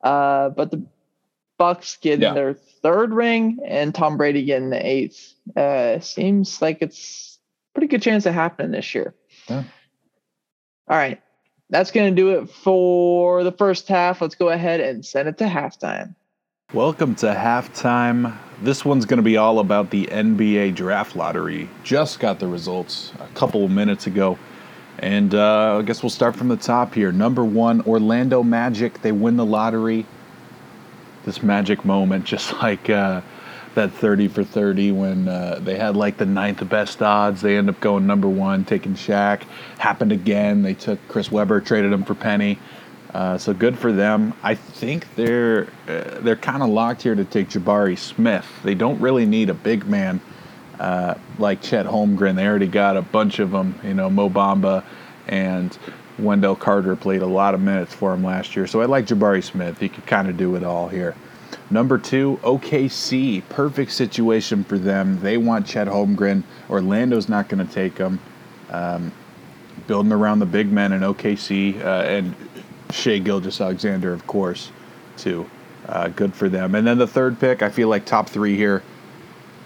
[0.03, 0.85] Uh, but the
[1.59, 2.33] Bucs getting yeah.
[2.33, 5.35] their third ring and Tom Brady getting the eighth.
[5.55, 7.37] Uh, seems like it's
[7.73, 9.13] pretty good chance of happening this year.
[9.47, 9.63] Yeah.
[10.87, 11.21] All right.
[11.69, 14.21] That's going to do it for the first half.
[14.21, 16.15] Let's go ahead and send it to halftime.
[16.73, 18.37] Welcome to halftime.
[18.61, 21.69] This one's going to be all about the NBA draft lottery.
[21.83, 24.39] Just got the results a couple minutes ago.
[24.97, 27.11] And uh, I guess we'll start from the top here.
[27.11, 29.01] Number one, Orlando Magic.
[29.01, 30.05] They win the lottery.
[31.25, 33.19] This magic moment, just like uh,
[33.75, 37.41] that 30 for 30 when uh, they had like the ninth best odds.
[37.41, 39.43] They end up going number one, taking Shaq.
[39.77, 40.61] Happened again.
[40.61, 42.59] They took Chris Webber, traded him for Penny.
[43.13, 44.33] Uh, so good for them.
[44.41, 48.45] I think they're uh, they're kind of locked here to take Jabari Smith.
[48.63, 50.21] They don't really need a big man
[50.79, 52.35] uh, like Chet Holmgren.
[52.35, 53.77] They already got a bunch of them.
[53.83, 54.83] You know, Mo Bamba
[55.27, 55.77] and
[56.17, 58.65] Wendell Carter played a lot of minutes for him last year.
[58.65, 59.79] So I like Jabari Smith.
[59.79, 61.15] He could kind of do it all here.
[61.69, 63.47] Number two, OKC.
[63.49, 65.19] Perfect situation for them.
[65.21, 66.43] They want Chet Holmgren.
[66.69, 68.19] Orlando's not going to take him.
[68.69, 69.11] Um,
[69.87, 72.35] building around the big men in OKC uh, and
[72.93, 74.71] Shai Gilgeous-Alexander, of course,
[75.17, 75.49] too.
[75.87, 76.75] Uh, good for them.
[76.75, 78.83] And then the third pick, I feel like top three here,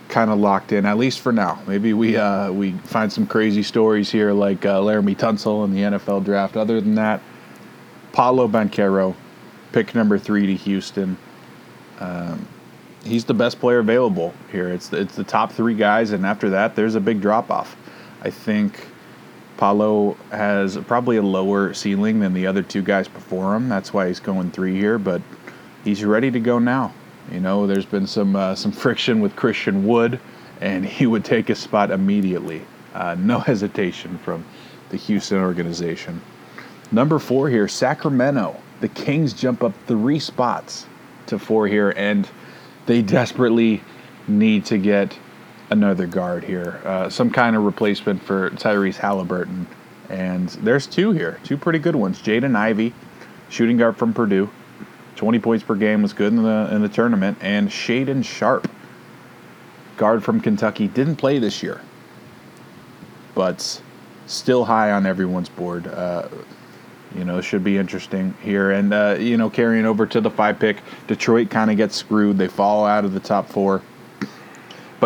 [0.07, 1.61] kind of locked in at least for now.
[1.67, 5.97] Maybe we uh, we find some crazy stories here like uh, Laremy Tunsil in the
[5.97, 6.55] NFL draft.
[6.55, 7.21] Other than that,
[8.13, 9.15] Paolo Banchero,
[9.71, 11.17] pick number three to Houston.
[11.99, 12.47] Um,
[13.03, 14.69] he's the best player available here.
[14.69, 17.75] It's the, it's the top three guys, and after that, there's a big drop off.
[18.21, 18.87] I think
[19.57, 23.69] Paolo has probably a lower ceiling than the other two guys before him.
[23.69, 25.21] That's why he's going three here, but
[25.83, 26.93] he's ready to go now.
[27.31, 30.19] You know, there's been some uh, some friction with Christian Wood,
[30.61, 32.61] and he would take a spot immediately.
[32.93, 34.45] Uh, no hesitation from
[34.89, 36.21] the Houston organization.
[36.91, 38.59] Number four here, Sacramento.
[38.81, 40.85] The Kings jump up three spots
[41.27, 42.29] to four here, and
[42.85, 43.81] they desperately
[44.27, 45.17] need to get
[45.69, 49.67] another guard here, uh, some kind of replacement for Tyrese Halliburton.
[50.09, 52.21] And there's two here, two pretty good ones.
[52.21, 52.93] Jaden Ivey,
[53.49, 54.49] shooting guard from Purdue,
[55.15, 58.69] 20 points per game was good in the in the tournament, and Shaedon Sharpe,
[59.97, 61.81] guard from Kentucky, didn't play this year,
[63.33, 63.81] but
[64.27, 65.87] still high on everyone's board.
[65.87, 66.27] Uh,
[67.15, 68.71] you know, should be interesting here.
[68.71, 72.37] And, uh, you know, carrying over to the five pick, Detroit kind of gets screwed.
[72.37, 73.81] They fall out of the top four.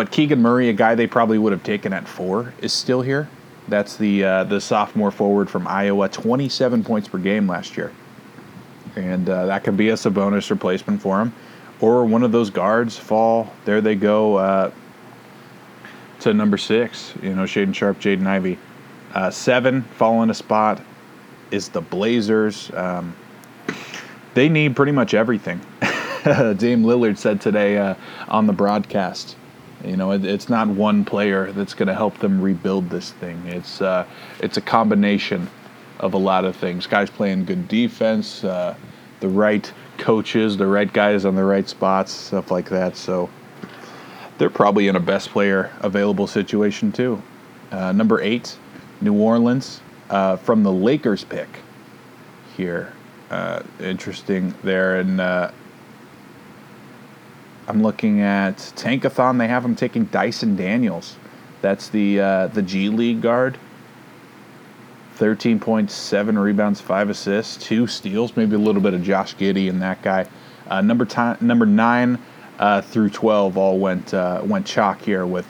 [0.00, 3.28] But Keegan Murray, a guy they probably would have taken at four, is still here.
[3.68, 7.92] That's the uh, the sophomore forward from Iowa, 27 points per game last year,
[8.96, 11.34] and uh, that could be a Sabonis replacement for him,
[11.82, 13.52] or one of those guards fall.
[13.66, 14.70] There they go uh,
[16.20, 17.12] to number six.
[17.22, 18.58] You know, Shaedon Sharpe, Jaden Ivey,
[19.12, 20.80] uh, seven falling a spot
[21.50, 22.70] is the Blazers.
[22.72, 23.14] Um,
[24.32, 25.60] they need pretty much everything.
[26.24, 27.96] Dame Lillard said today uh,
[28.28, 29.36] on the broadcast
[29.84, 33.42] you know, it, it's not one player that's going to help them rebuild this thing.
[33.46, 34.06] It's uh,
[34.40, 35.48] it's a combination
[35.98, 36.86] of a lot of things.
[36.86, 38.74] Guys playing good defense, uh,
[39.20, 42.96] the right coaches, the right guys on the right spots, stuff like that.
[42.96, 43.28] So
[44.38, 47.22] they're probably in a best player available situation too.
[47.70, 48.56] Uh, number eight,
[49.00, 51.48] New Orleans, uh, from the Lakers pick
[52.56, 52.92] here.
[53.30, 55.52] Uh, interesting there, and uh,
[57.70, 59.38] I'm looking at Tankathon.
[59.38, 61.14] They have him taking Dyson Daniels.
[61.62, 63.58] That's the uh, the G League guard.
[65.20, 70.02] 13.7 rebounds, five assists, two steals, maybe a little bit of Josh Giddey in that
[70.02, 70.26] guy.
[70.66, 72.18] Uh, number time, number nine
[72.58, 75.46] uh, through 12 all went uh, went chalk here with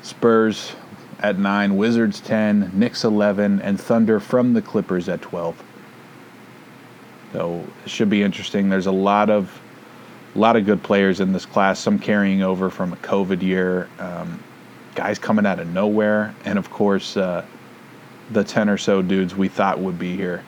[0.00, 0.72] Spurs
[1.18, 5.62] at nine, Wizards 10, Knicks 11, and Thunder from the Clippers at 12.
[7.34, 8.70] So it should be interesting.
[8.70, 9.60] There's a lot of
[10.38, 13.88] a lot of good players in this class, some carrying over from a COVID year,
[13.98, 14.40] um,
[14.94, 17.44] guys coming out of nowhere, and of course, uh,
[18.30, 20.44] the 10 or so dudes we thought would be here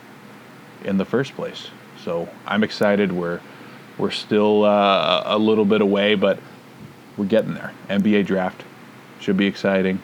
[0.85, 1.71] in the first place.
[2.05, 3.11] So I'm excited.
[3.11, 3.41] We're
[3.99, 6.39] we're still uh, a little bit away, but
[7.17, 7.73] we're getting there.
[7.89, 8.63] NBA draft
[9.19, 10.01] should be exciting.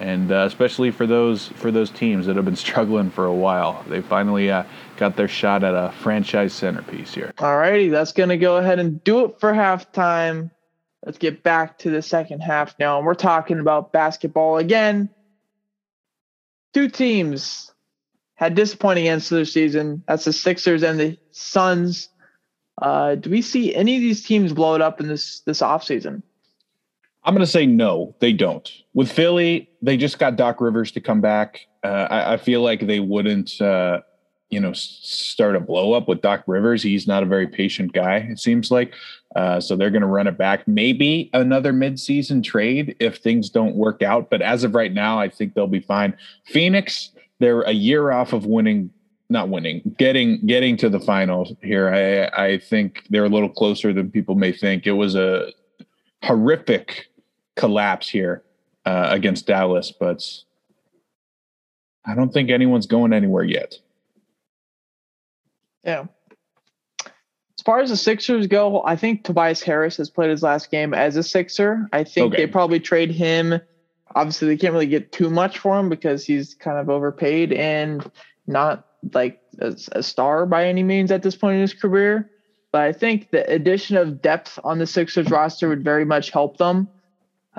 [0.00, 3.84] And uh, especially for those for those teams that have been struggling for a while,
[3.88, 4.64] they finally uh,
[4.96, 7.32] got their shot at a franchise centerpiece here.
[7.38, 10.50] All righty, that's gonna go ahead and do it for halftime.
[11.04, 15.10] Let's get back to the second half now, and we're talking about basketball again.
[16.74, 17.72] Two teams
[18.34, 20.02] had disappointing ends to their season.
[20.06, 22.08] That's the Sixers and the Suns.
[22.80, 26.22] Uh, do we see any of these teams blow it up in this this offseason?
[27.24, 28.68] I'm going to say no, they don't.
[28.94, 31.66] With Philly, they just got Doc Rivers to come back.
[31.84, 34.00] Uh, I, I, feel like they wouldn't, uh,
[34.50, 36.82] you know, start a blow up with Doc Rivers.
[36.82, 38.94] He's not a very patient guy, it seems like.
[39.34, 40.66] Uh, so they're going to run it back.
[40.66, 44.28] Maybe another midseason trade if things don't work out.
[44.28, 46.16] But as of right now, I think they'll be fine.
[46.44, 48.90] Phoenix, they're a year off of winning
[49.28, 51.88] not winning, getting getting to the finals here.
[51.88, 54.86] I I think they're a little closer than people may think.
[54.86, 55.50] It was a
[56.22, 57.08] horrific
[57.56, 58.42] collapse here
[58.84, 60.24] uh, against Dallas, but
[62.04, 63.78] I don't think anyone's going anywhere yet.
[65.84, 66.06] Yeah.
[67.04, 70.94] As far as the Sixers go, I think Tobias Harris has played his last game
[70.94, 71.88] as a Sixer.
[71.92, 72.44] I think okay.
[72.44, 73.60] they probably trade him.
[74.14, 78.10] Obviously, they can't really get too much for him because he's kind of overpaid and
[78.46, 82.28] not like a, a star by any means at this point in his career.
[82.72, 86.56] But I think the addition of depth on the Sixers roster would very much help
[86.56, 86.88] them.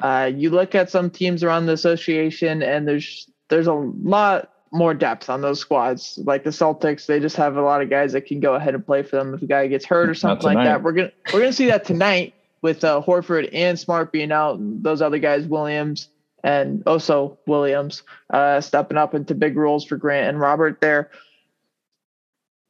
[0.02, 4.94] Uh, you look at some teams around the association, and there's there's a lot more
[4.94, 6.20] depth on those squads.
[6.24, 8.86] Like the Celtics, they just have a lot of guys that can go ahead and
[8.86, 10.82] play for them if a guy gets hurt or something like that.
[10.84, 14.84] We're gonna we're gonna see that tonight with uh, Horford and Smart being out, and
[14.84, 16.10] those other guys, Williams
[16.44, 21.10] and also Williams, uh, stepping up into big roles for Grant and Robert there.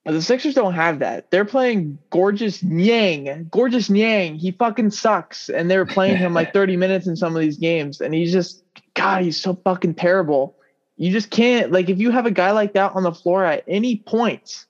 [0.05, 1.31] But the Sixers don't have that.
[1.31, 3.47] They're playing Gorgeous Niang.
[3.49, 4.35] Gorgeous Niang.
[4.35, 5.49] He fucking sucks.
[5.49, 8.01] And they were playing him like 30 minutes in some of these games.
[8.01, 8.63] And he's just,
[8.95, 10.57] God, he's so fucking terrible.
[10.97, 13.63] You just can't, like, if you have a guy like that on the floor at
[13.65, 14.65] any point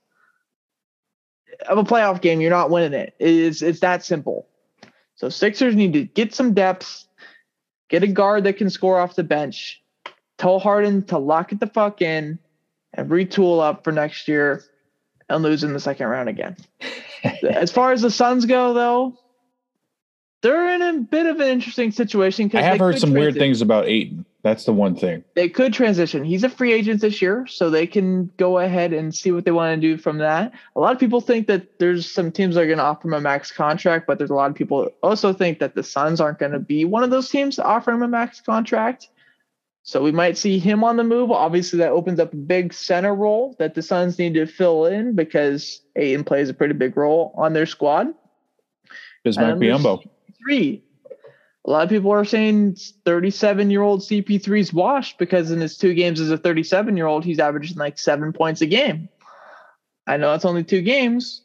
[1.68, 3.16] of a playoff game, you're not winning it.
[3.18, 4.48] It's, it's that simple.
[5.16, 7.06] So Sixers need to get some depth,
[7.90, 9.82] get a guard that can score off the bench,
[10.38, 12.40] tell Harden to lock it the fuck in,
[12.94, 14.64] and retool up for next year
[15.30, 16.58] and lose in the second round again.
[17.44, 19.18] as far as the Suns go, though,
[20.42, 22.52] they're in a bit of an interesting situation.
[22.54, 23.14] I have heard some transition.
[23.14, 24.26] weird things about Ayton.
[24.44, 25.24] That's the one thing.
[25.36, 26.26] They could transition.
[26.26, 29.52] He's a free agent this year, so they can go ahead and see what they
[29.52, 30.52] want to do from that.
[30.76, 33.14] A lot of people think that there's some teams that are going to offer him
[33.14, 36.40] a max contract, but there's a lot of people also think that the Suns aren't
[36.40, 39.08] going to be one of those teams to offer him a max contract.
[39.86, 41.30] So we might see him on the move.
[41.30, 45.14] Obviously, that opens up a big center role that the Suns need to fill in
[45.14, 48.08] because Ayton plays a pretty big role on their squad.
[49.26, 50.02] Bismack Biyombo.
[50.42, 50.84] Three.
[51.66, 55.78] A lot of people are saying 37 year old CP3 is washed because in his
[55.78, 59.10] two games as a 37 year old, he's averaging like seven points a game.
[60.08, 61.42] I know it's only two games,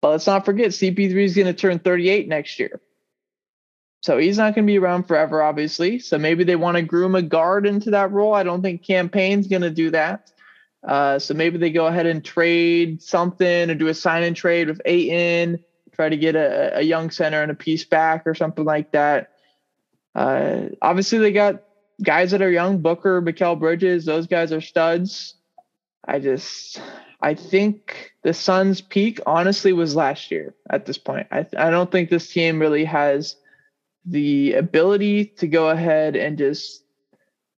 [0.00, 2.80] but let's not forget CP3 is going to turn 38 next year.
[4.02, 5.98] So he's not going to be around forever, obviously.
[5.98, 8.34] So maybe they want to groom a guard into that role.
[8.34, 10.32] I don't think Cam Payne's going to do that.
[10.86, 14.68] Uh, so maybe they go ahead and trade something or do a sign and trade
[14.68, 18.64] with Ayton, try to get a, a young center and a piece back or something
[18.64, 19.32] like that.
[20.14, 21.62] Uh, obviously, they got
[22.02, 25.34] guys that are young Booker, Mikal Bridges, those guys are studs.
[26.06, 26.80] I just,
[27.20, 31.26] I think the Suns' peak, honestly, was last year at this point.
[31.30, 33.36] I, I don't think this team really has
[34.04, 36.84] the ability to go ahead and just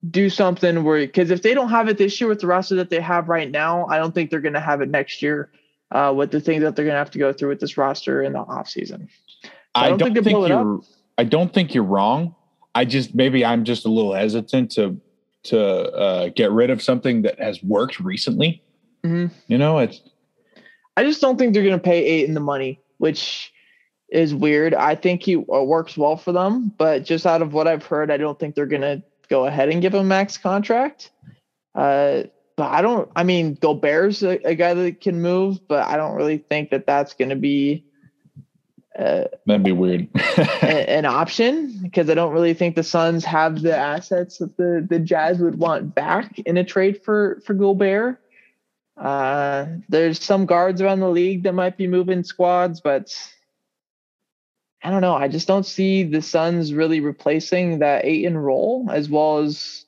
[0.09, 2.89] do something where because if they don't have it this year with the roster that
[2.89, 5.51] they have right now, I don't think they're going to have it next year
[5.91, 8.23] uh, with the things that they're going to have to go through with this roster
[8.23, 9.07] in the offseason.
[9.43, 10.81] So I, don't, don't think, think you're.
[11.17, 12.35] I don't think you're wrong.
[12.73, 14.99] I just maybe I'm just a little hesitant to
[15.43, 18.63] to uh, get rid of something that has worked recently.
[19.03, 19.33] Mm-hmm.
[19.47, 20.01] You know, it's.
[20.97, 23.53] I just don't think they're going to pay Ayton the money, which
[24.11, 24.73] is weird.
[24.73, 28.11] I think he uh, works well for them, but just out of what I've heard,
[28.11, 31.11] I don't think they're going to go ahead and give him max contract.
[31.73, 32.23] Uh,
[32.57, 33.09] but I don't.
[33.15, 36.85] I mean, Gobert's a, a guy that can move, but I don't really think that
[36.85, 37.85] that's going to be.
[38.99, 40.09] Uh, That'd be weird.
[40.15, 44.85] a, an option because I don't really think the Suns have the assets that the
[44.87, 48.19] the Jazz would want back in a trade for for Gobert.
[48.97, 53.17] Uh, there's some guards around the league that might be moving squads, but
[54.83, 55.13] I don't know.
[55.13, 59.85] I just don't see the Suns really replacing that Ayton role as well as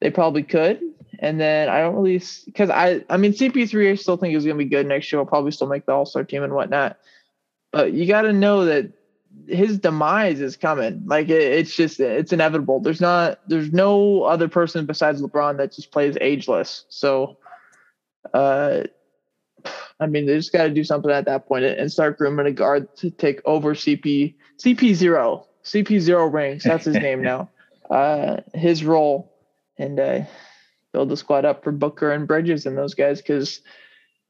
[0.00, 0.80] they probably could.
[1.18, 4.56] And then I don't really because I I mean CP3 I still think is gonna
[4.56, 5.18] be good next year.
[5.18, 6.98] Will probably still make the All Star team and whatnot.
[7.72, 8.92] But you got to know that
[9.46, 11.02] his demise is coming.
[11.06, 12.80] Like it, it's just it's inevitable.
[12.80, 16.84] There's not there's no other person besides LeBron that just plays ageless.
[16.88, 17.36] So,
[18.32, 18.84] uh,
[20.00, 22.52] I mean, they just got to do something at that point and start grooming a
[22.52, 26.64] guard to take over CP CP zero CP zero rings.
[26.64, 27.50] That's his name now.
[27.90, 29.32] Uh, his role
[29.78, 30.20] and uh,
[30.92, 33.62] build the squad up for Booker and Bridges and those guys because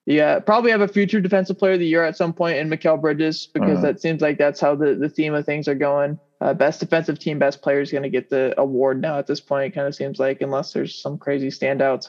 [0.09, 2.99] yeah, probably have a future defensive player of the year at some point in Mikal
[2.99, 3.83] Bridges because uh-huh.
[3.83, 6.19] that seems like that's how the, the theme of things are going.
[6.41, 9.41] Uh, best defensive team, best player is going to get the award now at this
[9.41, 9.67] point.
[9.67, 12.09] It kind of seems like, unless there's some crazy standouts.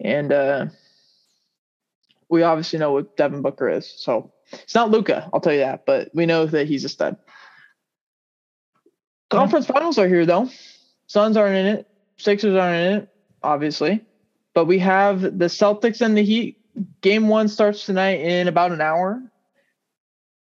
[0.00, 0.66] And uh,
[2.28, 3.92] we obviously know what Devin Booker is.
[3.96, 7.16] So it's not Luka, I'll tell you that, but we know that he's a stud.
[9.30, 10.48] Conference finals are here, though.
[11.06, 13.08] Suns aren't in it, Sixers aren't in it,
[13.42, 14.04] obviously.
[14.54, 16.58] But we have the Celtics and the Heat
[17.00, 19.22] game one starts tonight in about an hour.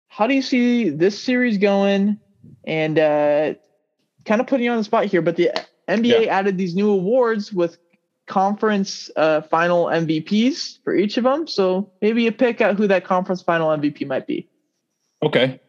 [0.08, 2.20] How do you see this series going?
[2.64, 3.54] And uh,
[4.26, 5.52] kind of putting you on the spot here, but the
[5.88, 6.32] NBA yeah.
[6.32, 7.78] added these new awards with
[8.28, 11.48] conference uh, final MVPs for each of them.
[11.48, 14.48] So maybe you pick out who that conference final MVP might be.
[15.24, 15.60] Okay.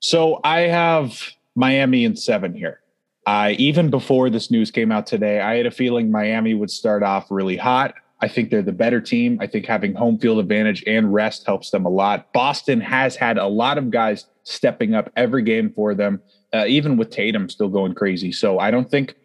[0.00, 1.20] So I have
[1.54, 2.80] Miami in seven here.
[3.26, 7.02] I even before this news came out today, I had a feeling Miami would start
[7.02, 7.94] off really hot.
[8.20, 9.38] I think they're the better team.
[9.40, 12.32] I think having home field advantage and rest helps them a lot.
[12.32, 16.22] Boston has had a lot of guys stepping up every game for them,
[16.54, 18.32] uh, even with Tatum still going crazy.
[18.32, 19.16] So I don't think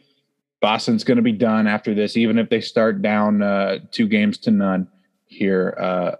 [0.61, 4.37] Boston's going to be done after this, even if they start down uh, two games
[4.39, 4.87] to none
[5.25, 5.75] here.
[5.77, 6.11] Uh,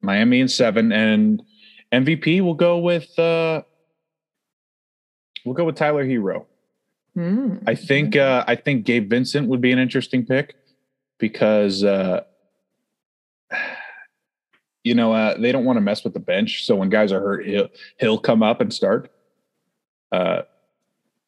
[0.00, 1.42] Miami in seven, and
[1.92, 3.62] MVP will go with uh,
[5.44, 6.46] we'll go with Tyler Herro.
[7.16, 7.62] Mm.
[7.66, 10.56] I think uh, I think Gabe Vincent would be an interesting pick
[11.18, 12.22] because uh,
[14.84, 16.64] you know uh, they don't want to mess with the bench.
[16.64, 17.68] So when guys are hurt, he'll
[17.98, 19.10] he'll come up and start.
[20.10, 20.42] Uh,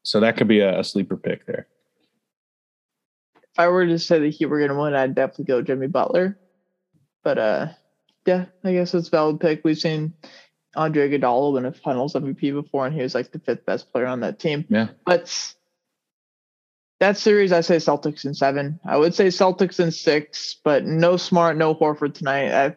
[0.03, 1.67] so that could be a, a sleeper pick there.
[3.53, 5.87] If I were to say that he were going to win, I'd definitely go Jimmy
[5.87, 6.39] Butler.
[7.23, 7.69] But uh,
[8.27, 9.61] yeah, I guess it's valid pick.
[9.65, 10.15] We've seen
[10.75, 14.07] Andre Iguodala win a Finals MVP before, and he was like the fifth best player
[14.07, 14.65] on that team.
[14.69, 15.55] Yeah, but
[17.01, 18.81] that series, I say Celtics in seven.
[18.85, 22.53] I would say Celtics in six, but no Smart, no Horford tonight.
[22.53, 22.77] I,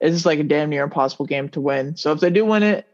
[0.00, 1.96] it's just like a damn near impossible game to win.
[1.96, 2.86] So if they do win it,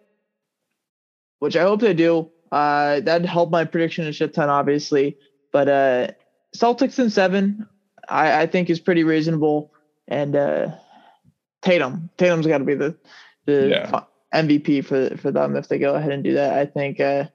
[1.38, 5.16] which I hope they do, uh, that'd help my prediction a shit ton, obviously.
[5.50, 6.06] But uh,
[6.56, 7.68] Celtics in seven,
[8.08, 9.72] I, I think is pretty reasonable.
[10.08, 10.72] And uh,
[11.62, 12.96] Tatum, Tatum's got to be the
[13.46, 14.00] the yeah.
[14.34, 16.58] MVP for for them if they go ahead and do that.
[16.58, 17.00] I think.
[17.00, 17.26] Uh,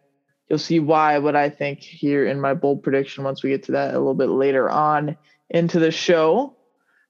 [0.49, 3.72] You'll see why, what I think here in my bold prediction once we get to
[3.74, 5.18] that a little bit later on
[5.49, 6.55] into the show.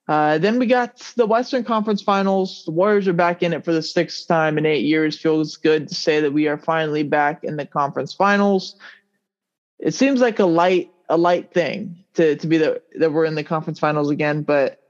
[0.07, 2.63] Uh, then we got the Western Conference Finals.
[2.65, 5.19] The Warriors are back in it for the sixth time in eight years.
[5.19, 8.77] Feels good to say that we are finally back in the conference finals.
[9.79, 13.35] It seems like a light, a light thing to to be the, that we're in
[13.35, 14.81] the conference finals again, but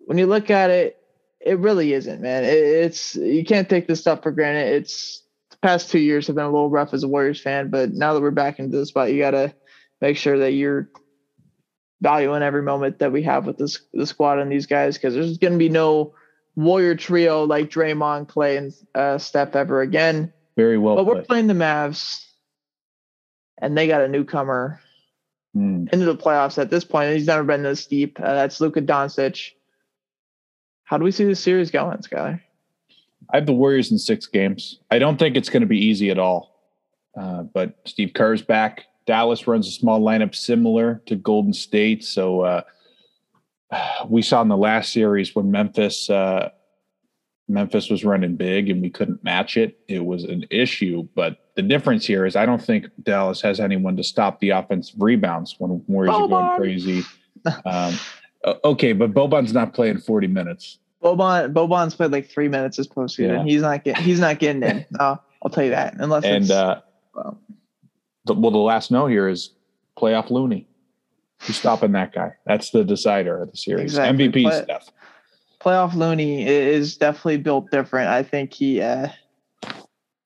[0.00, 0.96] when you look at it,
[1.40, 2.44] it really isn't, man.
[2.44, 4.74] It, it's you can't take this stuff for granted.
[4.74, 7.92] It's the past two years have been a little rough as a Warriors fan, but
[7.92, 9.54] now that we're back into the spot, you got to
[10.00, 10.90] make sure that you're
[12.00, 15.38] valuing every moment that we have with this the squad and these guys because there's
[15.38, 16.14] going to be no
[16.56, 20.32] Warrior trio like Draymond, Clay, and uh, Steph ever again.
[20.56, 20.96] Very well.
[20.96, 22.24] But we're playing the Mavs,
[23.58, 24.80] and they got a newcomer
[25.58, 25.92] mm.
[25.92, 27.14] into the playoffs at this point.
[27.14, 28.18] He's never been this deep.
[28.20, 29.52] Uh, that's Luka Doncic.
[30.84, 32.40] How do we see this series going, Skyler?
[33.30, 34.78] I have the Warriors in six games.
[34.90, 36.54] I don't think it's going to be easy at all.
[37.18, 38.84] Uh, but Steve Kerr's back.
[39.06, 42.04] Dallas runs a small lineup similar to Golden State.
[42.04, 42.62] So uh,
[44.08, 46.50] we saw in the last series when Memphis uh,
[47.48, 49.78] Memphis was running big and we couldn't match it.
[49.88, 51.08] It was an issue.
[51.14, 54.94] But the difference here is I don't think Dallas has anyone to stop the offensive
[54.96, 56.22] rebounds when Warriors Boban.
[56.22, 57.02] are going crazy.
[57.66, 57.98] Um,
[58.64, 60.78] okay, but Boban's not playing 40 minutes.
[61.02, 63.38] Boban Boban's played like three minutes this postseason.
[63.38, 63.42] Yeah.
[63.44, 64.86] He's not getting he's not getting in.
[65.00, 65.94] No, I'll tell you that.
[65.98, 66.80] Unless and uh,
[67.12, 67.40] well,
[68.26, 69.50] the, well, the last note here is
[69.96, 70.68] playoff Looney.
[71.40, 72.34] Who's stopping that guy?
[72.46, 73.98] That's the decider of the series.
[73.98, 74.28] Exactly.
[74.28, 74.92] MVP Play, stuff.
[75.60, 78.10] Playoff Looney is definitely built different.
[78.10, 79.08] I think he uh,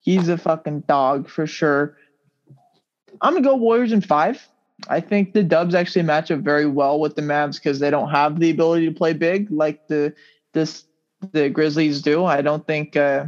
[0.03, 1.97] he's a fucking dog for sure.
[3.21, 4.47] I'm gonna go Warriors in five.
[4.89, 8.11] I think the Dubs actually match up very well with the Mavs because they don't
[8.11, 10.15] have the ability to play big like the
[10.53, 10.85] this
[11.33, 12.25] the Grizzlies do.
[12.25, 13.27] I don't think uh,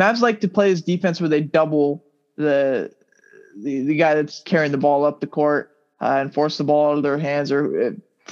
[0.00, 2.04] Mavs like to play this defense where they double
[2.36, 2.92] the
[3.62, 6.92] the, the guy that's carrying the ball up the court uh, and force the ball
[6.92, 7.90] out of their hands, or uh,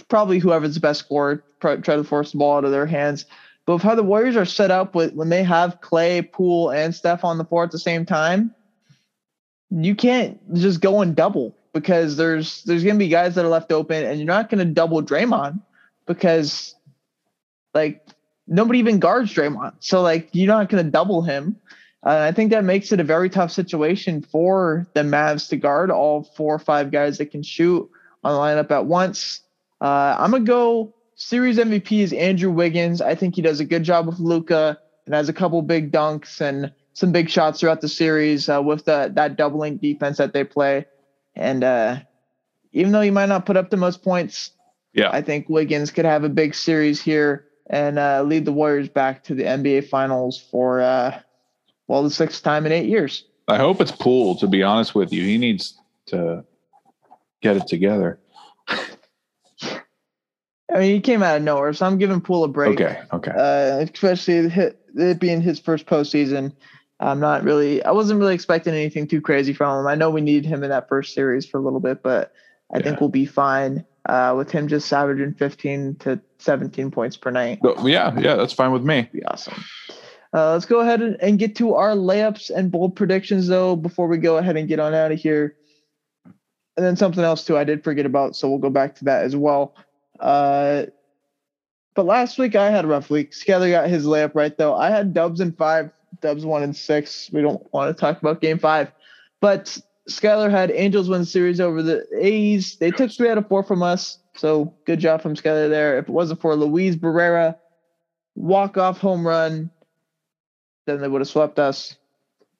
[0.09, 3.27] probably whoever's the best scorer try, try to force the ball out of their hands.
[3.67, 6.95] But with how the Warriors are set up with when they have Clay, Poole, and
[6.95, 8.55] Steph on the floor at the same time,
[9.71, 13.73] you can't just go and double because there's there's gonna be guys that are left
[13.73, 15.61] open, and you're not gonna double Draymond
[16.07, 16.75] because
[17.75, 18.05] like
[18.47, 19.75] nobody even guards Draymond.
[19.81, 21.57] So like you're not gonna double him.
[22.05, 25.91] Uh, I think that makes it a very tough situation for the Mavs to guard
[25.91, 27.89] all four or five guys that can shoot
[28.25, 29.43] on the lineup at once.
[29.81, 33.01] Uh, I'm gonna go series MVP is Andrew Wiggins.
[33.03, 36.41] I think he does a good job with Luka and has a couple big dunks
[36.41, 40.45] and some big shots throughout the series uh, with the, that doubling defense that they
[40.45, 40.87] play.
[41.37, 42.01] And uh,
[42.73, 44.53] even though he might not put up the most points,
[44.93, 48.89] yeah, I think Wiggins could have a big series here and uh, lead the Warriors
[48.89, 51.21] back to the NBA Finals for uh,
[51.87, 53.25] well the sixth time in eight years.
[53.47, 54.37] I hope it's Poole.
[54.39, 56.45] To be honest with you, he needs to
[57.41, 58.19] get it together.
[60.73, 62.81] I mean, he came out of nowhere, so I'm giving Poole a break.
[62.81, 63.31] Okay, okay.
[63.33, 66.53] Uh, especially it, it being his first postseason.
[67.01, 67.83] I'm not really.
[67.83, 69.87] I wasn't really expecting anything too crazy from him.
[69.87, 72.33] I know we needed him in that first series for a little bit, but
[72.73, 72.85] I yeah.
[72.85, 77.61] think we'll be fine uh, with him just averaging 15 to 17 points per night.
[77.83, 79.09] Yeah, yeah, that's fine with me.
[79.13, 79.65] Be awesome.
[80.33, 84.07] Uh, let's go ahead and, and, get to our layups and bold predictions, though, before
[84.07, 85.57] we go ahead and get on out of here.
[86.25, 89.25] And then something else, too, I did forget about, so we'll go back to that
[89.25, 89.75] as well.
[90.21, 90.87] Uh,
[91.95, 93.33] but last week I had a rough week.
[93.33, 94.75] Skyler got his layup right, though.
[94.75, 95.91] I had dubs in five,
[96.21, 97.31] dubs one and six.
[97.33, 98.93] We don't want to talk about game five.
[99.41, 102.77] But Skyler had Angels win the series over the A's.
[102.77, 104.19] They took three out of four from us.
[104.37, 105.99] So good job from Skyler there.
[105.99, 107.57] If it wasn't for Luis Barrera
[108.35, 109.71] walk off home run,
[110.87, 111.97] then they would have swept us.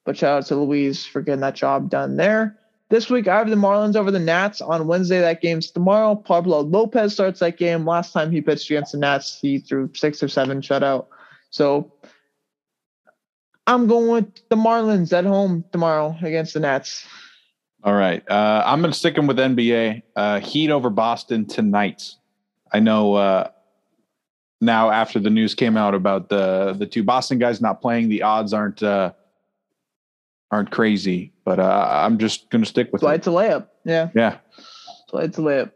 [0.05, 2.57] But shout out to Luis for getting that job done there.
[2.91, 5.21] This week, I have the Marlins over the Nats on Wednesday.
[5.21, 6.13] That game's tomorrow.
[6.13, 7.85] Pablo Lopez starts that game.
[7.85, 11.05] Last time he pitched against the Nats, he threw six or seven shutout.
[11.51, 11.89] So
[13.65, 17.07] I'm going with the Marlins at home tomorrow against the Nats.
[17.81, 18.29] All right.
[18.29, 20.03] Uh, I'm going to stick him with NBA.
[20.17, 22.11] Uh, Heat over Boston tonight.
[22.73, 23.51] I know uh,
[24.59, 28.23] now after the news came out about the the two Boston guys not playing, the
[28.23, 29.13] odds aren't uh,
[30.51, 31.33] aren't crazy.
[31.45, 33.05] But uh, I'm just going to stick with it.
[33.05, 33.67] Slide to layup.
[33.85, 34.09] Yeah.
[34.13, 34.37] Yeah.
[35.09, 35.71] Slide to layup.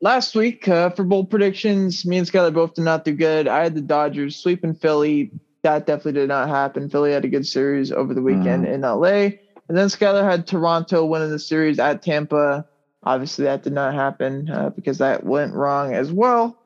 [0.00, 3.48] Last week uh, for bold predictions, me and Skyler both did not do good.
[3.48, 5.32] I had the Dodgers sweeping Philly.
[5.62, 6.88] That definitely did not happen.
[6.88, 8.74] Philly had a good series over the weekend mm.
[8.74, 9.36] in LA.
[9.68, 12.64] And then Skyler had Toronto winning the series at Tampa.
[13.02, 16.57] Obviously, that did not happen uh, because that went wrong as well.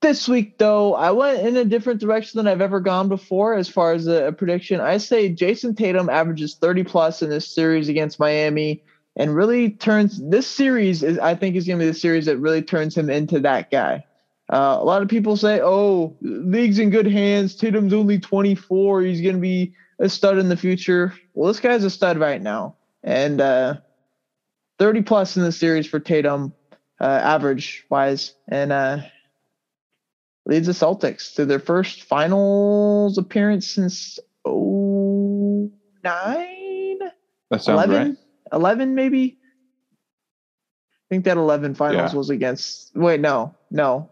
[0.00, 3.68] This week, though, I went in a different direction than I've ever gone before as
[3.68, 4.80] far as a, a prediction.
[4.80, 8.82] I say Jayson Tatum averages 30 plus in this series against Miami
[9.16, 12.38] and really turns this series is I think is going to be the series that
[12.38, 14.04] really turns him into that guy.
[14.50, 17.54] Uh, a lot of people say, "Oh, league's in good hands.
[17.54, 19.02] Tatum's only 24.
[19.02, 22.40] He's going to be a stud in the future." Well, this guy's a stud right
[22.40, 23.76] now, and uh,
[24.78, 26.52] 30 plus in the series for Tatum,
[27.00, 28.98] uh, average wise, and uh,
[30.50, 35.70] leads the Celtics to their first finals appearance since 09?
[37.50, 38.08] That sounds 11?
[38.08, 38.16] right.
[38.52, 39.38] 11 maybe?
[41.10, 42.18] I think that 11 finals yeah.
[42.18, 44.10] was against wait, no, no.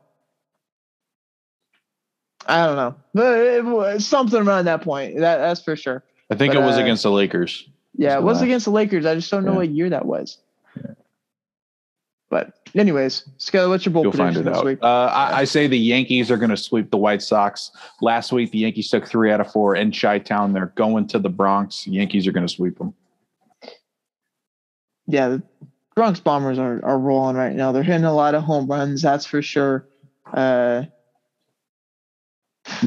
[2.47, 2.95] I don't know.
[3.13, 5.19] But it was something around that point.
[5.19, 6.03] That that's for sure.
[6.31, 7.69] I think but, it was uh, against the Lakers.
[7.95, 9.05] Yeah, it was against the Lakers.
[9.07, 9.59] I just don't know yeah.
[9.59, 10.39] what year that was.
[10.77, 10.95] Yeah.
[12.31, 14.65] But anyways, Skyler, what's your bold You'll prediction find it this out.
[14.65, 14.79] week?
[14.83, 17.71] Uh, I, I, say the Yankees are going to sweep the White Sox.
[18.01, 20.53] Last week, the Yankees took three out of four in Chi-Town.
[20.53, 21.85] They're going to the Bronx.
[21.85, 22.95] The Yankees are going to sweep them.
[25.07, 25.43] Yeah, the
[25.95, 27.73] Bronx Bombers are, are rolling right now.
[27.73, 29.87] They're hitting a lot of home runs, that's for sure.
[30.33, 30.85] Uh,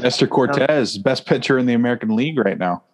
[0.00, 2.84] Nestor Cortes, um, best pitcher in the American League right now.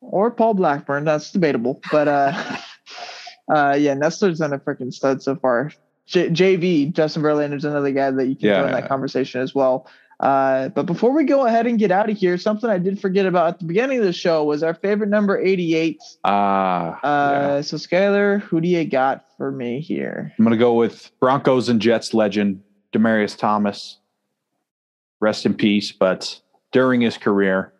[0.00, 1.80] Or Paul Blackburn, that's debatable.
[1.92, 2.56] But uh,
[3.54, 5.70] uh, yeah, Nestor's done a freaking stud so far.
[6.08, 8.60] J- JV, Justin Verlander's another guy that you can yeah.
[8.60, 9.86] throw in that conversation as well.
[10.20, 13.26] Uh, but before we go ahead and get out of here, something I did forget
[13.26, 16.00] about at the beginning of the show was our favorite number 88.
[16.24, 16.98] Ah.
[17.04, 17.60] Uh, uh, yeah.
[17.60, 20.32] So, Skyler, who do you got for me here?
[20.38, 23.98] I'm going to go with Broncos and Jets legend, Demaryius Thomas.
[25.20, 25.92] Rest in peace.
[25.92, 26.40] But
[26.72, 27.72] during his career,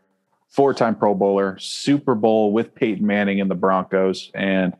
[0.48, 4.30] four time Pro Bowler, Super Bowl with Peyton Manning and the Broncos.
[4.34, 4.76] And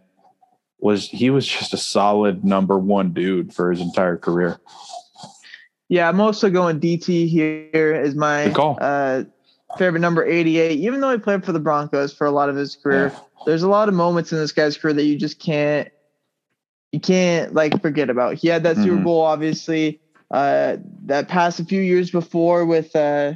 [0.79, 4.61] was he was just a solid number one dude for his entire career.
[5.89, 9.25] Yeah, I'm also going DT here as my uh,
[9.79, 10.79] favorite number 88.
[10.79, 13.21] Even though he played for the Broncos for a lot of his career, yeah.
[13.47, 15.89] there's a lot of moments in this guy's career that you just can't
[16.93, 18.35] you can't like forget about.
[18.35, 18.85] He had that mm-hmm.
[18.85, 20.01] Super Bowl, obviously.
[20.31, 20.77] Uh,
[21.07, 23.33] that past a few years before with uh,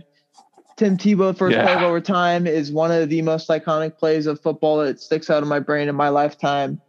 [0.77, 1.65] Tim Tebow first Yeah.
[1.65, 5.43] play of overtime is one of the most iconic plays of football that sticks out
[5.43, 6.81] in my brain in my lifetime.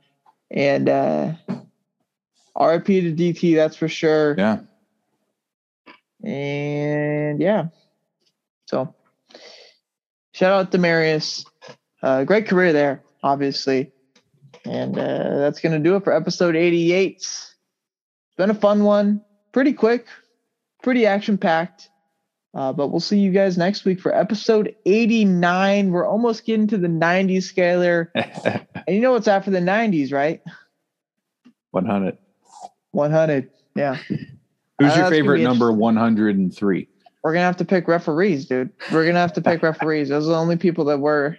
[0.52, 1.34] And uh,
[2.60, 4.36] RIP to DT, that's for sure.
[4.38, 4.60] Yeah.
[6.24, 7.68] And yeah,
[8.66, 8.96] so
[10.32, 11.46] shout out to Marius.
[12.02, 13.92] Uh, great career there, obviously.
[14.66, 17.16] And uh, that's going to do it for episode 88.
[17.18, 17.56] It's
[18.38, 19.22] been a fun one,
[19.52, 20.08] pretty quick,
[20.82, 21.90] pretty action packed.
[22.54, 25.90] Uh, but we'll see you guys next week for episode 89.
[25.92, 28.10] We're almost getting to the 90s Skyler.
[28.86, 30.42] And you know what's after the 90s, right?
[31.72, 32.18] 100.
[32.92, 33.50] 100.
[33.76, 33.96] Yeah.
[33.96, 36.90] Who's your favorite number 103?
[37.24, 38.72] We're going to have to pick referees, dude.
[38.92, 40.10] We're going to have to pick referees.
[40.10, 41.38] Those are the only people that were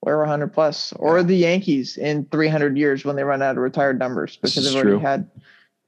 [0.00, 1.24] were 100 plus, or Yeah.
[1.24, 4.74] the Yankees in 300 years when they run out of retired numbers because is they've
[4.76, 4.98] already true.
[5.00, 5.28] had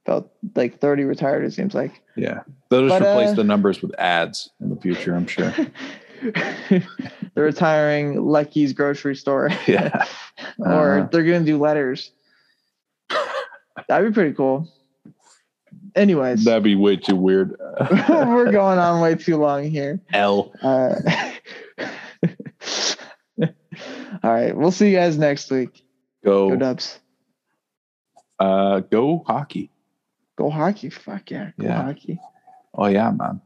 [0.09, 2.01] about like 30 retired, it seems like.
[2.15, 2.39] Yeah.
[2.69, 5.53] They'll just But, replace uh, the numbers with ads in the future, I'm sure.
[6.69, 6.83] they're
[7.35, 9.49] retiring Lucky's grocery store.
[9.67, 10.05] Yeah.
[10.59, 11.09] or Uh-huh.
[11.11, 12.11] they're gonna do letters.
[13.87, 14.67] That'd be pretty cool.
[15.95, 17.55] Anyways, That'd be way too weird.
[18.09, 19.99] we're going on way too long here.
[20.13, 20.51] L.
[20.61, 20.95] Uh,
[23.41, 23.49] all
[24.23, 25.83] right, we'll see you guys next week.
[26.23, 26.55] Go Go.
[26.57, 26.99] Dubs.
[28.37, 29.71] Uh, go hockey.
[30.39, 30.89] Go hockey.
[30.89, 31.51] Fuck yeah.
[31.59, 31.83] Go Yeah.
[31.83, 32.17] hockey.
[32.73, 33.41] Oh, yeah, man.